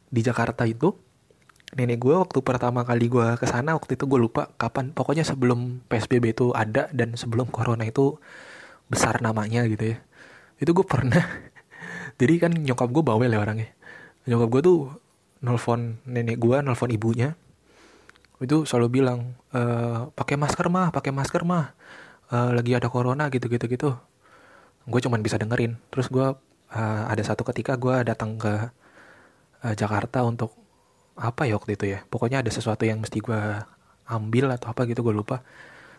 [0.09, 0.97] Di Jakarta itu
[1.77, 4.89] nenek gue waktu pertama kali gue ke sana waktu itu gue lupa kapan.
[4.89, 8.17] Pokoknya sebelum PSBB itu ada dan sebelum corona itu
[8.89, 9.97] besar namanya gitu ya.
[10.57, 11.21] Itu gue pernah.
[12.19, 13.69] Jadi kan nyokap gue bawel ya orangnya.
[14.25, 14.77] Nyokap gue tuh
[15.41, 17.37] nelfon nenek gue nelfon ibunya.
[18.37, 19.61] Itu selalu bilang e,
[20.13, 21.73] pakai masker mah pakai masker mah.
[22.29, 23.89] E, lagi ada corona gitu gitu gitu.
[24.87, 25.75] Gue cuman bisa dengerin.
[25.91, 26.27] Terus gue
[26.73, 28.71] uh, ada satu ketika gue datang ke
[29.63, 30.55] uh, Jakarta untuk
[31.17, 31.99] apa ya waktu itu ya?
[32.07, 33.41] Pokoknya ada sesuatu yang mesti gue
[34.07, 35.43] ambil atau apa gitu gue lupa.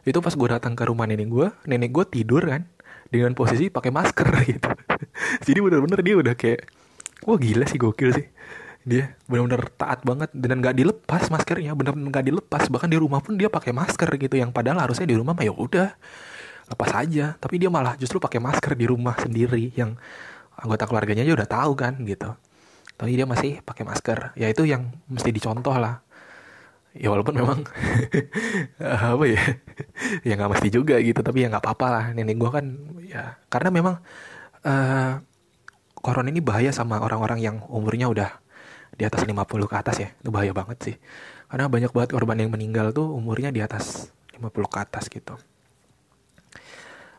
[0.08, 2.64] Itu pas gue datang ke rumah nenek gue nenek gue tidur kan
[3.12, 4.70] dengan posisi pakai masker gitu.
[5.44, 6.64] Jadi bener-bener dia udah kayak
[7.28, 8.26] wah gila sih gokil sih
[8.86, 12.62] dia benar-benar taat banget dan nggak dilepas maskernya bener-bener nggak dilepas.
[12.70, 15.52] Bahkan di rumah pun dia pakai masker gitu yang padahal harusnya di rumah mah ya
[15.52, 15.88] udah
[16.70, 17.34] lepas aja.
[17.40, 19.98] Tapi dia malah justru pakai masker di rumah sendiri yang
[20.58, 22.30] anggota keluarganya aja udah tahu kan gitu.
[22.98, 24.34] Tapi dia masih pakai masker.
[24.34, 26.02] Ya itu yang mesti dicontoh lah.
[26.96, 27.62] Ya walaupun memang
[29.14, 29.42] apa ya
[30.26, 32.04] ya nggak mesti juga gitu tapi ya nggak apa-apa lah.
[32.16, 32.64] Nenek gue kan
[33.04, 33.94] ya karena memang
[34.64, 35.20] uh,
[35.98, 38.30] corona ini bahaya sama orang-orang yang umurnya udah
[38.94, 39.36] di atas 50
[39.68, 40.08] ke atas ya.
[40.18, 40.96] Itu bahaya banget sih.
[41.48, 45.34] Karena banyak banget korban yang meninggal tuh umurnya di atas 50 ke atas gitu.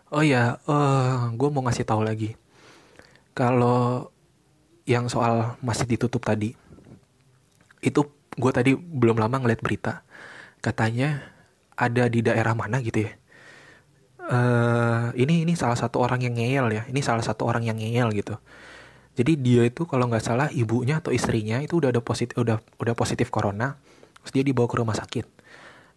[0.10, 2.34] Oh ya uh, eh, gue mau ngasih tahu lagi.
[3.38, 4.10] Kalau
[4.90, 6.58] yang soal masih ditutup tadi
[7.80, 8.02] itu
[8.36, 10.02] gue tadi belum lama ngeliat berita.
[10.60, 11.24] Katanya
[11.78, 13.14] ada di daerah mana gitu ya.
[14.30, 16.84] Uh, ini ini salah satu orang yang ngeyel ya.
[16.86, 18.38] Ini salah satu orang yang ngeyel gitu
[19.18, 22.96] jadi dia itu kalau nggak salah ibunya atau istrinya itu udah ada positif udah udah
[22.98, 23.80] positif corona
[24.22, 25.26] terus dia dibawa ke rumah sakit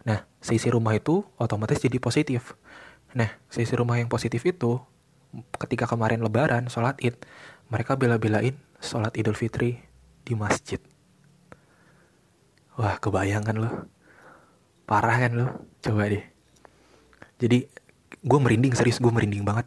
[0.06, 2.54] nah seisi rumah itu otomatis jadi positif
[3.12, 4.80] nah seisi rumah yang positif itu
[5.60, 7.16] ketika kemarin lebaran sholat id
[7.72, 8.52] mereka bela-belain
[8.84, 9.80] sholat Idul Fitri
[10.26, 10.76] di masjid.
[12.76, 13.88] Wah, kebayangan loh.
[14.84, 15.46] Parah kan lo?
[15.80, 16.20] Coba deh.
[17.40, 17.64] Jadi,
[18.20, 19.64] gue merinding, serius gue merinding banget.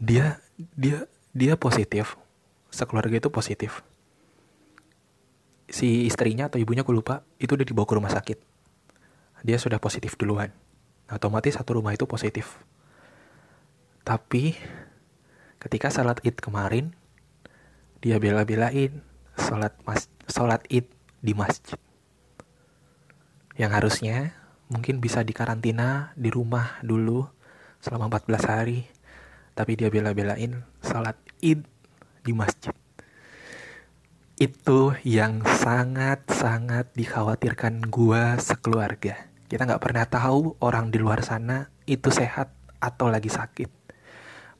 [0.00, 1.04] Dia, dia,
[1.36, 2.16] dia positif.
[2.78, 3.82] Sekeluarga itu positif.
[5.66, 8.38] Si istrinya atau ibunya gue lupa, itu udah dibawa ke rumah sakit.
[9.42, 10.54] Dia sudah positif duluan.
[11.10, 12.62] Otomatis satu rumah itu positif.
[14.06, 14.54] Tapi,
[15.58, 16.94] ketika salat id kemarin,
[17.98, 19.02] dia bela-belain
[19.34, 20.86] sholat mas sholat id
[21.18, 21.78] di masjid
[23.58, 24.38] yang harusnya
[24.70, 27.26] mungkin bisa dikarantina di rumah dulu
[27.82, 28.86] selama 14 hari
[29.58, 31.66] tapi dia bela-belain sholat id
[32.28, 32.76] di masjid
[34.36, 39.16] itu yang sangat-sangat dikhawatirkan gua sekeluarga
[39.48, 42.52] kita nggak pernah tahu orang di luar sana itu sehat
[42.84, 43.78] atau lagi sakit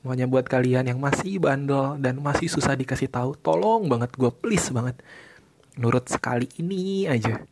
[0.03, 4.71] Makanya buat kalian yang masih bandel dan masih susah dikasih tahu, tolong banget gue please
[4.71, 4.95] banget.
[5.75, 7.43] Nurut sekali ini aja.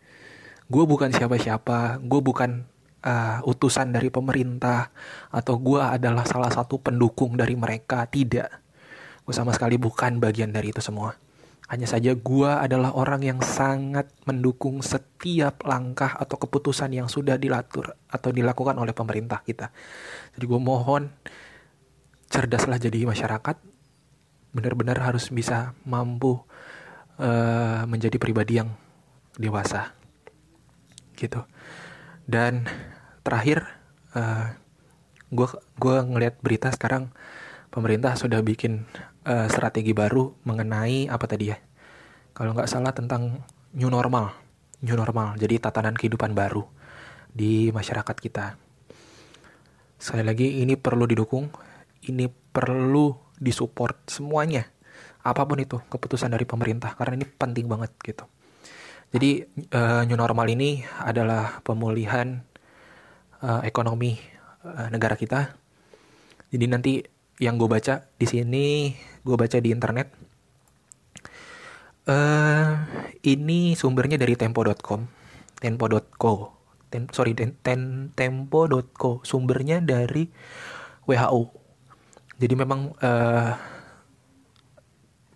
[0.68, 2.64] Gue bukan siapa-siapa, gue bukan
[3.04, 4.96] uh, utusan dari pemerintah
[5.28, 8.08] atau gue adalah salah satu pendukung dari mereka.
[8.08, 8.67] Tidak.
[9.28, 11.20] Gue sama sekali bukan bagian dari itu semua.
[11.68, 17.92] Hanya saja gue adalah orang yang sangat mendukung setiap langkah atau keputusan yang sudah dilatur
[18.08, 19.76] atau dilakukan oleh pemerintah kita.
[20.32, 21.12] Jadi gue mohon
[22.32, 23.60] cerdaslah jadi masyarakat
[24.56, 26.40] benar-benar harus bisa mampu
[27.20, 28.72] uh, menjadi pribadi yang
[29.38, 29.94] dewasa
[31.18, 31.46] gitu
[32.30, 32.66] dan
[33.22, 33.66] terakhir
[35.30, 37.13] gue uh, gue ngelihat berita sekarang
[37.70, 38.90] pemerintah sudah bikin
[39.28, 41.60] uh, strategi baru mengenai apa tadi ya?
[42.32, 43.44] Kalau nggak salah tentang
[43.76, 44.48] new normal
[44.82, 45.38] new normal.
[45.40, 46.66] Jadi tatanan kehidupan baru
[47.32, 48.46] di masyarakat kita.
[49.98, 51.50] Sekali lagi ini perlu didukung
[52.06, 54.70] ini perlu disupport semuanya.
[55.26, 58.26] Apa pun itu keputusan dari pemerintah karena ini penting banget gitu.
[59.08, 62.44] Jadi uh, new normal ini adalah pemulihan
[63.42, 64.20] uh, ekonomi
[64.68, 65.56] uh, negara kita.
[66.48, 66.94] Jadi nanti
[67.38, 70.08] yang gue baca di sini gue baca di internet.
[72.08, 72.88] Uh,
[73.28, 75.04] ini sumbernya dari tempo.com
[75.60, 76.34] tempo.co
[76.88, 80.32] tem sorry ten, ten, tempo.co sumbernya dari
[81.04, 81.67] WHO
[82.38, 83.54] jadi memang uh,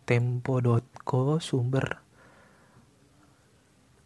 [0.05, 1.97] tempo.co sumber.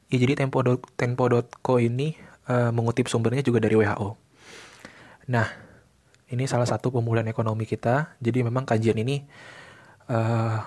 [0.07, 0.63] Ya jadi tempo
[0.95, 2.15] tempo.co ini
[2.47, 4.09] uh, mengutip sumbernya juga dari WHO
[5.25, 5.49] Nah,
[6.35, 8.19] ini salah satu pemulihan ekonomi kita.
[8.19, 9.23] Jadi memang kajian ini
[10.11, 10.59] uh,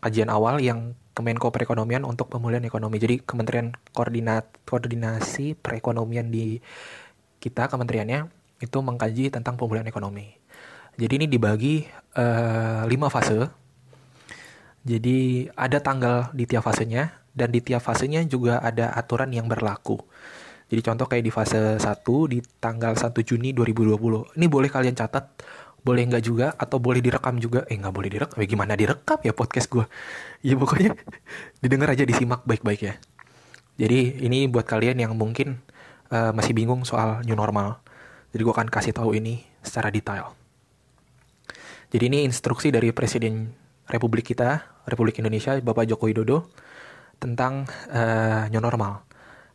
[0.00, 2.98] kajian awal yang Kemenko Perekonomian untuk pemulihan ekonomi.
[2.98, 6.58] Jadi Kementerian Koordinat Koordinasi Perekonomian di
[7.38, 8.26] kita kementeriannya
[8.58, 10.34] itu mengkaji tentang pemulihan ekonomi.
[10.98, 11.86] Jadi ini dibagi
[12.18, 13.46] uh, lima fase.
[14.84, 20.02] Jadi ada tanggal di tiap fasenya dan di tiap fasenya juga ada aturan yang berlaku.
[20.68, 24.36] Jadi contoh kayak di fase 1 di tanggal 1 Juni 2020.
[24.40, 25.36] Ini boleh kalian catat,
[25.84, 27.68] boleh nggak juga, atau boleh direkam juga.
[27.68, 29.84] Eh nggak boleh direkam, ya gimana direkam ya podcast gue.
[30.44, 30.92] Ya pokoknya
[31.64, 32.94] didengar aja, disimak baik-baik ya.
[33.80, 35.64] Jadi ini buat kalian yang mungkin
[36.12, 37.80] uh, masih bingung soal new normal.
[38.30, 40.36] Jadi gue akan kasih tahu ini secara detail.
[41.94, 43.54] Jadi ini instruksi dari Presiden
[43.86, 46.50] Republik kita, Republik Indonesia, Bapak Joko Widodo,
[47.22, 49.06] tentang uh, new normal.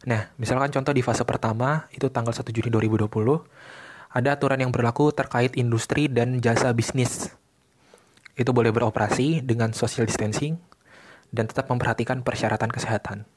[0.08, 3.10] Nah, misalkan contoh di fase pertama itu tanggal 1 Juni 2020
[4.10, 7.30] ada aturan yang berlaku terkait industri dan jasa bisnis.
[8.40, 10.56] Itu boleh beroperasi dengan social distancing
[11.30, 13.28] dan tetap memperhatikan persyaratan kesehatan.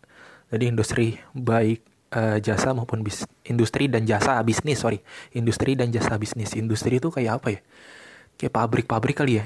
[0.55, 1.83] Jadi industri baik
[2.15, 5.03] uh, jasa maupun bis, industri dan jasa bisnis, sorry,
[5.35, 6.55] industri dan jasa bisnis.
[6.55, 7.61] Industri itu kayak apa ya?
[8.39, 9.45] Kayak pabrik-pabrik kali ya.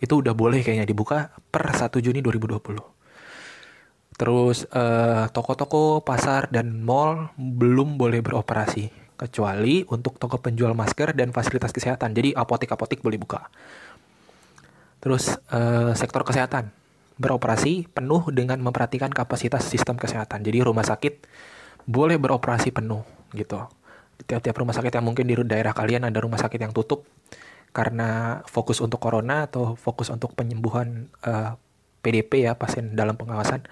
[0.00, 2.93] Itu udah boleh kayaknya dibuka per 1 Juni 2020.
[4.14, 11.34] Terus uh, toko-toko, pasar, dan mall belum boleh beroperasi kecuali untuk toko penjual masker dan
[11.34, 12.14] fasilitas kesehatan.
[12.14, 13.50] Jadi apotek-apotek boleh buka.
[15.02, 16.70] Terus uh, sektor kesehatan
[17.14, 20.42] beroperasi penuh dengan memperhatikan kapasitas sistem kesehatan.
[20.42, 21.26] Jadi rumah sakit
[21.86, 23.60] boleh beroperasi penuh gitu.
[24.24, 27.06] Tiap-tiap rumah sakit yang mungkin di daerah kalian ada rumah sakit yang tutup
[27.74, 31.50] karena fokus untuk corona atau fokus untuk penyembuhan uh, eh,
[32.06, 33.66] PDP ya pasien dalam pengawasan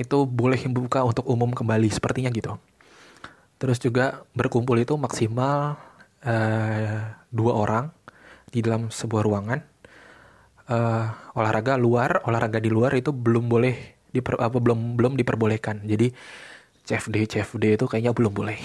[0.00, 2.56] itu boleh buka untuk umum kembali sepertinya gitu.
[3.60, 5.76] Terus juga berkumpul itu maksimal
[6.24, 7.84] uh, dua orang
[8.48, 9.60] di dalam sebuah ruangan.
[10.70, 13.76] Uh, olahraga luar, olahraga di luar itu belum boleh
[14.08, 15.84] diper, apa belum belum diperbolehkan.
[15.84, 16.08] Jadi
[16.88, 18.56] CFD CFD itu kayaknya belum boleh.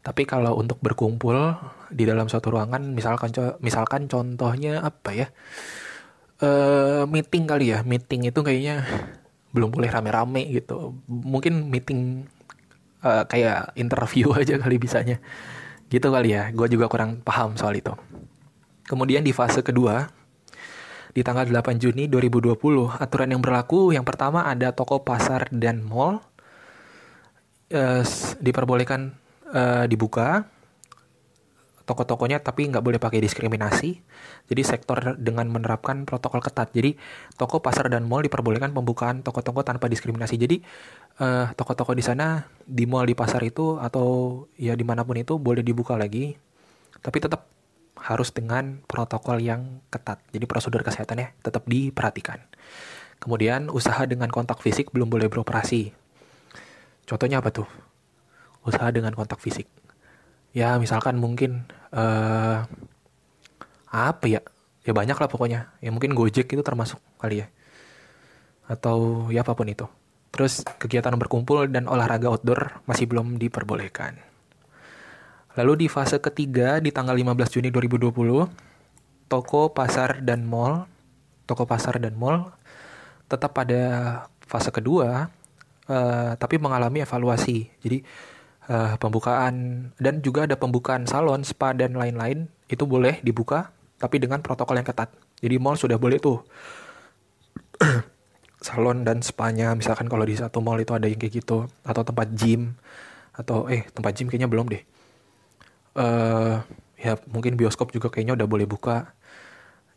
[0.00, 1.56] Tapi kalau untuk berkumpul
[1.88, 3.32] di dalam suatu ruangan, misalkan
[3.64, 5.26] misalkan contohnya apa ya?
[6.40, 8.84] Uh, meeting kali ya, meeting itu kayaknya
[9.50, 10.94] belum boleh rame-rame gitu.
[11.06, 12.26] Mungkin meeting
[13.02, 15.18] uh, kayak interview aja kali bisanya.
[15.90, 16.50] Gitu kali ya.
[16.54, 17.92] Gue juga kurang paham soal itu.
[18.86, 20.10] Kemudian di fase kedua
[21.10, 22.54] di tanggal 8 Juni 2020
[23.02, 26.22] aturan yang berlaku yang pertama ada toko pasar dan mall.
[27.70, 28.02] Uh,
[28.42, 29.14] diperbolehkan
[29.54, 30.42] uh, dibuka
[31.90, 33.98] toko-tokonya tapi nggak boleh pakai diskriminasi.
[34.46, 36.70] Jadi sektor dengan menerapkan protokol ketat.
[36.70, 36.94] Jadi
[37.34, 40.38] toko, pasar dan mall diperbolehkan pembukaan toko-toko tanpa diskriminasi.
[40.38, 40.62] Jadi
[41.18, 44.06] uh, toko-toko di sana di mall di pasar itu atau
[44.54, 46.38] ya di mana pun itu boleh dibuka lagi,
[47.02, 47.50] tapi tetap
[47.98, 50.22] harus dengan protokol yang ketat.
[50.30, 52.38] Jadi prosedur kesehatannya tetap diperhatikan.
[53.18, 55.90] Kemudian usaha dengan kontak fisik belum boleh beroperasi.
[57.04, 57.68] Contohnya apa tuh?
[58.64, 59.79] Usaha dengan kontak fisik
[60.50, 62.64] ya misalkan mungkin uh,
[63.90, 64.40] apa ya?
[64.86, 65.76] Ya banyak lah pokoknya.
[65.84, 67.46] Ya mungkin Gojek itu termasuk kali ya.
[68.70, 69.86] Atau ya apa pun itu.
[70.30, 74.30] Terus kegiatan berkumpul dan olahraga outdoor masih belum diperbolehkan.
[75.58, 78.14] Lalu di fase ketiga di tanggal 15 Juni 2020
[79.26, 80.86] toko pasar dan mall
[81.46, 82.54] toko pasar dan mall
[83.26, 83.82] tetap pada
[84.42, 85.26] fase kedua
[85.90, 87.66] uh, tapi mengalami evaluasi.
[87.82, 87.98] Jadi
[88.70, 94.40] uh, pembukaan dan juga ada pembukaan salon, spa dan lain-lain itu boleh dibuka tapi dengan
[94.40, 95.10] protokol yang ketat.
[95.42, 96.40] Jadi mall sudah boleh tuh
[98.66, 102.30] salon dan spanya misalkan kalau di satu mall itu ada yang kayak gitu atau tempat
[102.32, 102.78] gym
[103.34, 104.82] atau eh tempat gym kayaknya belum deh.
[105.98, 106.62] Uh,
[106.94, 109.10] ya mungkin bioskop juga kayaknya udah boleh buka.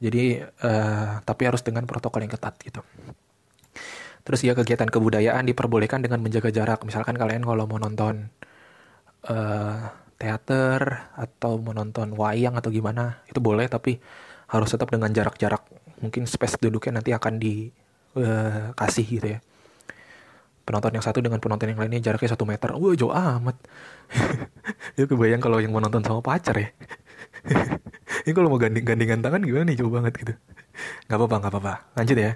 [0.04, 2.82] Jadi uh, tapi harus dengan protokol yang ketat gitu.
[4.24, 6.84] Terus ya kegiatan kebudayaan diperbolehkan dengan menjaga jarak.
[6.88, 8.32] Misalkan kalian kalau mau nonton
[9.28, 14.00] uh, teater atau menonton wayang atau gimana itu boleh tapi
[14.48, 15.66] harus tetap dengan jarak-jarak.
[16.00, 19.40] Mungkin space duduknya nanti akan dikasih eh, uh, gitu ya.
[20.64, 22.72] Penonton yang satu dengan penonton yang lainnya jaraknya satu meter.
[22.72, 23.60] Wah jauh amat.
[24.96, 26.72] Itu kebayang kalau yang mau nonton sama pacar ya.
[28.24, 29.76] Ini kalau mau ganding gandingan tangan gimana nih?
[29.76, 30.34] Jauh banget gitu.
[31.12, 31.74] Nggak apa-apa nggak apa-apa.
[32.00, 32.32] Lanjut ya.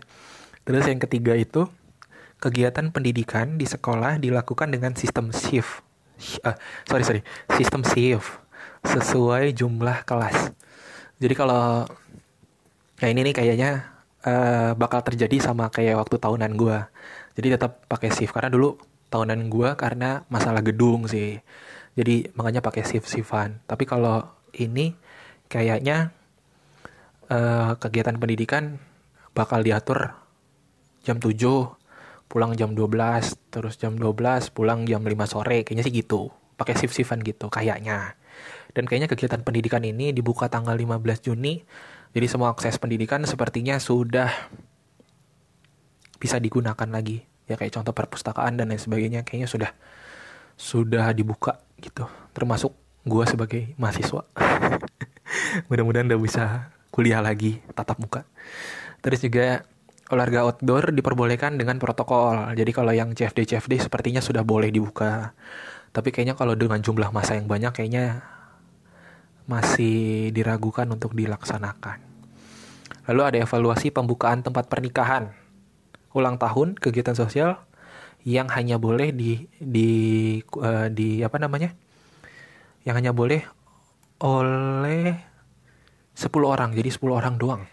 [0.68, 1.72] Terus yang ketiga itu
[2.44, 5.87] kegiatan pendidikan di sekolah dilakukan dengan sistem shift
[6.44, 6.56] uh,
[6.86, 7.22] sorry sorry.
[7.56, 8.30] Sistem shift
[8.86, 10.54] sesuai jumlah kelas.
[11.18, 11.86] Jadi kalau
[12.98, 13.72] ya ini nih kayaknya
[14.26, 16.78] uh, bakal terjadi sama kayak waktu tahunan gue
[17.38, 18.82] jadi tetap pakai shift karena dulu
[19.14, 21.38] tahunan gue karena masalah gedung sih.
[21.94, 23.62] Jadi makanya pakai shift shiftan.
[23.70, 24.26] Tapi kalau
[24.58, 24.98] ini
[25.46, 26.10] kayaknya
[27.30, 28.82] uh, kegiatan pendidikan
[29.38, 30.18] bakal diatur
[31.06, 31.38] jam 7
[32.28, 36.32] pulang jam 12 terus jam 12 pulang jam 5 sore kayaknya sih gitu.
[36.60, 38.20] Pakai shift-shiftan gitu kayaknya.
[38.76, 41.66] Dan kayaknya kegiatan pendidikan ini dibuka tanggal 15 Juni
[42.18, 44.32] jadi semua akses pendidikan sepertinya sudah
[46.18, 47.22] bisa digunakan lagi.
[47.48, 49.72] Ya kayak contoh perpustakaan dan lain sebagainya kayaknya sudah
[50.58, 52.10] sudah dibuka gitu.
[52.34, 52.74] Termasuk
[53.06, 54.26] gue sebagai mahasiswa.
[55.70, 58.26] Mudah-mudahan udah bisa kuliah lagi tatap muka.
[59.06, 59.64] Terus juga
[60.08, 65.36] olahraga outdoor diperbolehkan dengan protokol jadi kalau yang CFD CFD sepertinya sudah boleh dibuka
[65.92, 68.22] tapi kayaknya kalau dengan jumlah masa yang banyak kayaknya
[69.48, 72.04] masih diragukan untuk dilaksanakan.
[73.08, 75.32] Lalu ada evaluasi pembukaan tempat pernikahan,
[76.12, 77.56] ulang tahun, kegiatan sosial
[78.28, 79.90] yang hanya boleh di di
[80.60, 81.72] uh, di apa namanya?
[82.84, 83.42] Yang hanya boleh
[84.20, 85.16] oleh
[86.12, 86.76] 10 orang.
[86.76, 87.64] Jadi 10 orang doang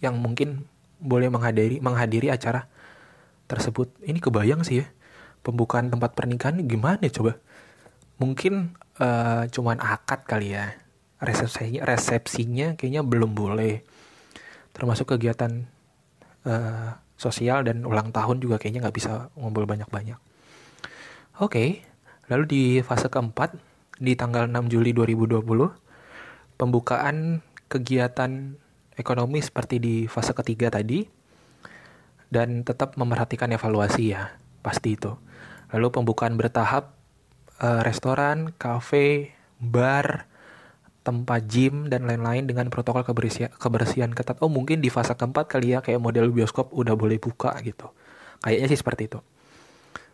[0.00, 0.64] yang mungkin
[1.00, 2.68] boleh menghadiri menghadiri acara
[3.48, 3.90] tersebut.
[4.04, 4.86] Ini kebayang sih ya.
[5.40, 7.40] Pembukaan tempat pernikahan gimana coba?
[8.20, 10.76] Mungkin uh, cuman akad kali ya
[11.20, 13.84] resepsinya resepsinya kayaknya belum boleh
[14.72, 15.68] termasuk kegiatan
[16.48, 20.16] uh, sosial dan ulang tahun juga kayaknya nggak bisa ngumpul banyak-banyak
[21.40, 21.84] oke okay.
[22.32, 23.52] lalu di fase keempat
[24.00, 25.44] di tanggal 6 Juli 2020
[26.56, 28.56] pembukaan kegiatan
[29.00, 31.02] ekonomi seperti di fase ketiga tadi
[32.30, 35.16] dan tetap memerhatikan evaluasi ya pasti itu
[35.72, 37.00] lalu pembukaan bertahap
[37.62, 40.26] uh, restoran, kafe, bar,
[41.00, 44.40] tempat gym dan lain-lain dengan protokol kebersihan, kebersihan ketat.
[44.44, 47.88] Oh mungkin di fase keempat kali ya kayak model bioskop udah boleh buka gitu.
[48.44, 49.20] Kayaknya sih seperti itu.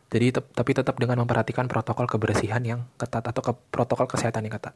[0.07, 4.55] Jadi te tapi tetap dengan memperhatikan protokol kebersihan yang ketat atau ke protokol kesehatan yang
[4.55, 4.75] ketat.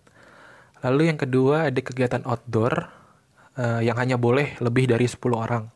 [0.82, 2.90] Lalu yang kedua ada kegiatan outdoor
[3.60, 5.68] uh, yang hanya boleh lebih dari 10 orang.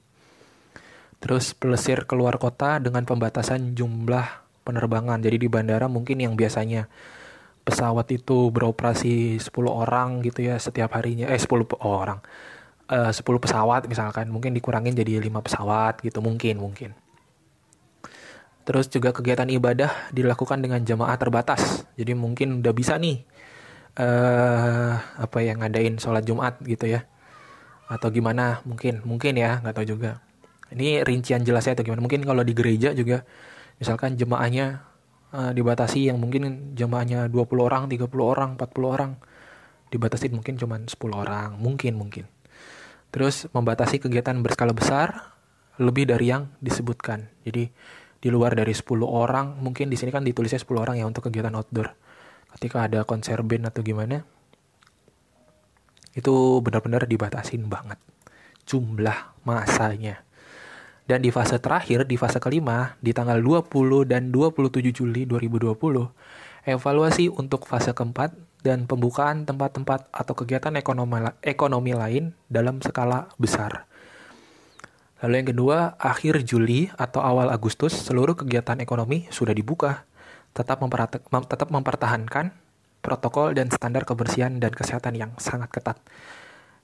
[1.20, 4.24] Terus pelesir keluar kota dengan pembatasan jumlah
[4.64, 5.20] penerbangan.
[5.20, 6.88] Jadi di bandara mungkin yang biasanya
[7.64, 12.20] pesawat itu beroperasi 10 orang gitu ya setiap harinya eh 10 orang.
[12.84, 16.90] Uh, 10 pesawat misalkan mungkin dikurangin jadi 5 pesawat gitu mungkin mungkin.
[18.64, 21.84] Terus juga kegiatan ibadah dilakukan dengan jemaah terbatas.
[22.00, 23.20] Jadi mungkin udah bisa nih
[24.00, 27.04] uh, apa yang ngadain sholat Jumat gitu ya.
[27.90, 30.24] Atau gimana mungkin mungkin ya nggak tahu juga.
[30.72, 32.00] Ini rincian jelasnya atau gimana.
[32.02, 33.22] Mungkin kalau di gereja juga
[33.78, 34.82] misalkan jemaahnya
[35.34, 39.10] uh, dibatasi yang mungkin jemaahnya 20 orang, 30 orang, 40 orang
[39.94, 42.24] dibatasi mungkin cuma 10 orang, mungkin mungkin.
[43.14, 45.34] Terus membatasi kegiatan berskala besar
[45.78, 47.30] lebih dari yang disebutkan.
[47.46, 47.70] Jadi
[48.18, 51.54] di luar dari 10 orang, mungkin di sini kan ditulisnya 10 orang ya untuk kegiatan
[51.54, 51.94] outdoor.
[52.58, 54.26] Ketika ada konser band atau gimana,
[56.14, 57.98] itu benar-benar dibatasin banget
[58.68, 60.24] jumlah masanya.
[61.04, 65.76] Dan di fase terakhir, di fase kelima, di tanggal 20 dan 27 Juli 2020,
[66.64, 68.32] evaluasi untuk fase keempat
[68.64, 73.84] dan pembukaan tempat-tempat atau kegiatan ekonomi, ekonomi lain dalam skala besar.
[75.20, 80.08] Lalu yang kedua, akhir Juli atau awal Agustus, seluruh kegiatan ekonomi sudah dibuka,
[80.56, 80.80] tetap,
[81.52, 82.63] tetap mempertahankan
[83.04, 86.00] protokol dan standar kebersihan dan kesehatan yang sangat ketat.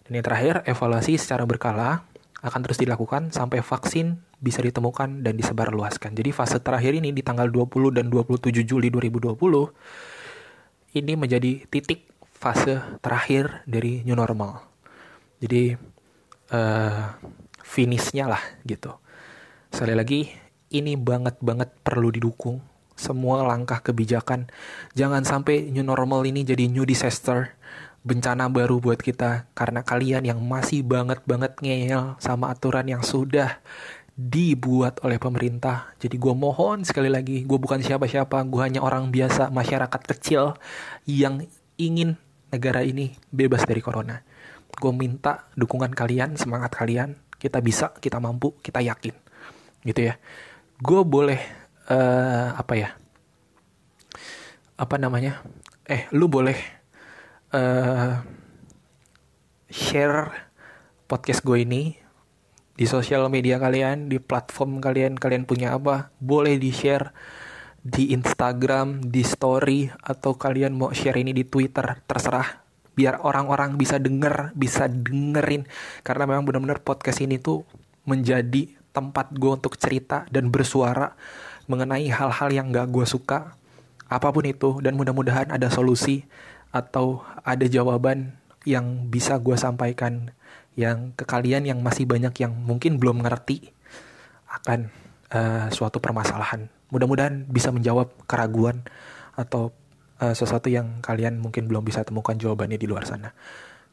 [0.04, 2.04] Dan yang terakhir, evaluasi secara berkala
[2.44, 6.16] akan terus dilakukan sampai vaksin bisa ditemukan dan disebarluaskan.
[6.16, 9.36] Jadi fase terakhir ini di tanggal 20 dan 27 Juli 2020
[10.96, 14.64] ini menjadi titik fase terakhir dari new normal.
[15.40, 15.76] Jadi
[16.56, 17.04] uh,
[17.60, 18.96] finishnya lah gitu.
[19.68, 20.32] Sekali lagi
[20.72, 22.69] ini banget banget perlu didukung
[23.00, 24.52] semua langkah kebijakan.
[24.92, 27.56] Jangan sampai new normal ini jadi new disaster
[28.00, 33.60] bencana baru buat kita karena kalian yang masih banget banget ngeyel sama aturan yang sudah
[34.20, 35.96] dibuat oleh pemerintah.
[35.96, 40.60] Jadi gue mohon sekali lagi, gue bukan siapa-siapa, gue hanya orang biasa, masyarakat kecil
[41.08, 41.44] yang
[41.80, 42.20] ingin
[42.52, 44.20] negara ini bebas dari corona.
[44.76, 49.16] Gue minta dukungan kalian, semangat kalian, kita bisa, kita mampu, kita yakin,
[49.88, 50.20] gitu ya.
[50.80, 52.90] Gue boleh uh, apa ya?
[54.76, 55.40] Apa namanya?
[55.88, 56.56] Eh, lu boleh
[57.54, 58.20] uh,
[59.70, 60.50] share
[61.06, 61.94] podcast gue ini
[62.80, 67.12] di sosial media kalian, di platform kalian, kalian punya apa, boleh di share
[67.80, 72.60] di Instagram, di story, atau kalian mau share ini di Twitter, terserah.
[72.92, 75.64] Biar orang-orang bisa denger, bisa dengerin.
[76.04, 77.64] Karena memang benar-benar podcast ini tuh
[78.04, 81.14] menjadi tempat gue untuk cerita dan bersuara
[81.70, 83.54] mengenai hal-hal yang gak gue suka.
[84.10, 86.26] Apa pun itu, dan mudah-mudahan ada solusi
[86.74, 88.34] atau ada jawaban
[88.66, 90.34] yang bisa gue sampaikan
[90.74, 93.70] yang ke kalian yang masih banyak yang mungkin belum ngerti
[94.50, 94.90] akan
[95.30, 96.66] uh, suatu permasalahan.
[96.90, 98.82] Mudah-mudahan bisa menjawab keraguan
[99.38, 99.70] atau
[100.18, 103.30] uh, sesuatu yang kalian mungkin belum bisa temukan jawabannya di luar sana.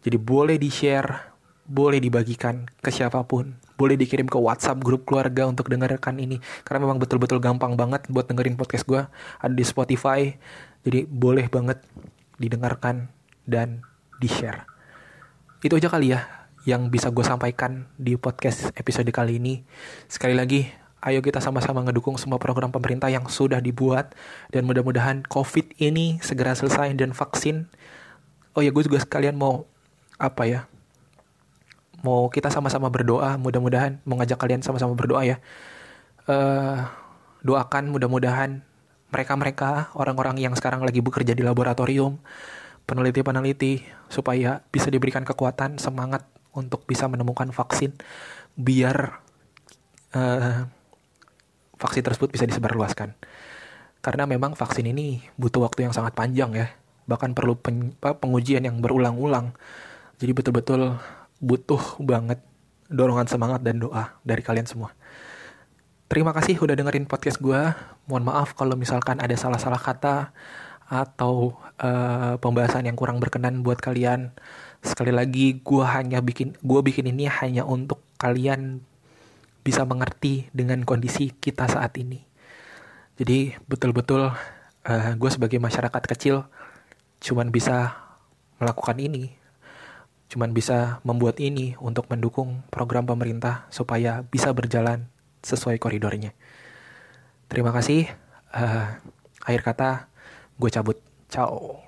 [0.02, 1.37] Jadi boleh di-share,
[1.68, 6.39] boleh dibagikan ke siapa pun, boleh dikirim ke WhatsApp grup keluarga untuk dengarkan ini.
[6.63, 9.03] Karena memang betul-betul gampang banget buat dengerin podcast gue
[9.43, 10.34] ada di Spotify.
[10.88, 11.84] Jadi boleh banget
[12.39, 13.11] didengarkan
[13.43, 13.84] dan
[14.18, 14.78] di share
[15.65, 16.22] itu aja kali ya
[16.70, 19.65] yang bisa gue sampaikan di podcast episode kali ini.
[20.05, 20.70] Sekali lagi
[21.01, 24.13] ayo kita sama-sama ngedukung semua program pemerintah yang sudah dibuat.
[24.53, 27.72] Dan mudah-mudahan COVID ini segera selesai dan vaksin.
[28.53, 29.65] Oh ya gue juga sekalian mau
[30.22, 30.59] apa ya
[32.06, 35.38] mau kita sama-sama berdoa mudah-mudahan mau ngajak kalian sama-sama berdoa ya.
[36.28, 36.84] Uh,
[37.41, 38.66] doakan mudah-mudahan
[39.08, 42.20] mereka-mereka orang-orang yang sekarang lagi bekerja di laboratorium
[42.88, 47.95] peneliti-peneliti supaya bisa diberikan kekuatan semangat untuk bisa menemukan vaksin
[48.58, 49.22] biar
[50.18, 50.66] uh,
[51.78, 53.14] vaksin tersebut bisa disebarluaskan.
[54.02, 56.68] Karena memang vaksin ini butuh waktu yang sangat panjang ya.
[57.08, 57.60] Bahkan perlu
[58.00, 59.52] pengujian yang berulang-ulang.
[60.18, 60.95] Jadi betul-betul
[61.38, 62.42] butuh banget
[62.88, 64.96] dorongan semangat dan doa dari kalian semua.
[66.08, 67.60] Terima kasih udah dengerin podcast gue.
[68.08, 70.32] Mohon maaf kalau misalkan ada salah-salah kata
[70.88, 74.32] atau uh, pembahasan yang kurang berkenan buat kalian.
[74.80, 78.80] Sekali lagi, gue hanya bikin gue bikin ini hanya untuk kalian
[79.68, 82.24] bisa mengerti dengan kondisi kita saat ini.
[83.20, 84.32] Jadi betul-betul uh,
[84.88, 86.48] eh, gue sebagai masyarakat kecil
[87.20, 87.98] cuman bisa
[88.62, 89.37] melakukan ini
[90.28, 95.08] cuman bisa membuat ini untuk mendukung program pemerintah supaya bisa berjalan
[95.44, 96.36] sesuai koridornya.
[97.48, 98.12] Terima kasih.
[98.52, 99.00] Uh,
[99.44, 99.90] akhir kata,
[100.60, 101.00] gue cabut.
[101.32, 101.88] Ciao.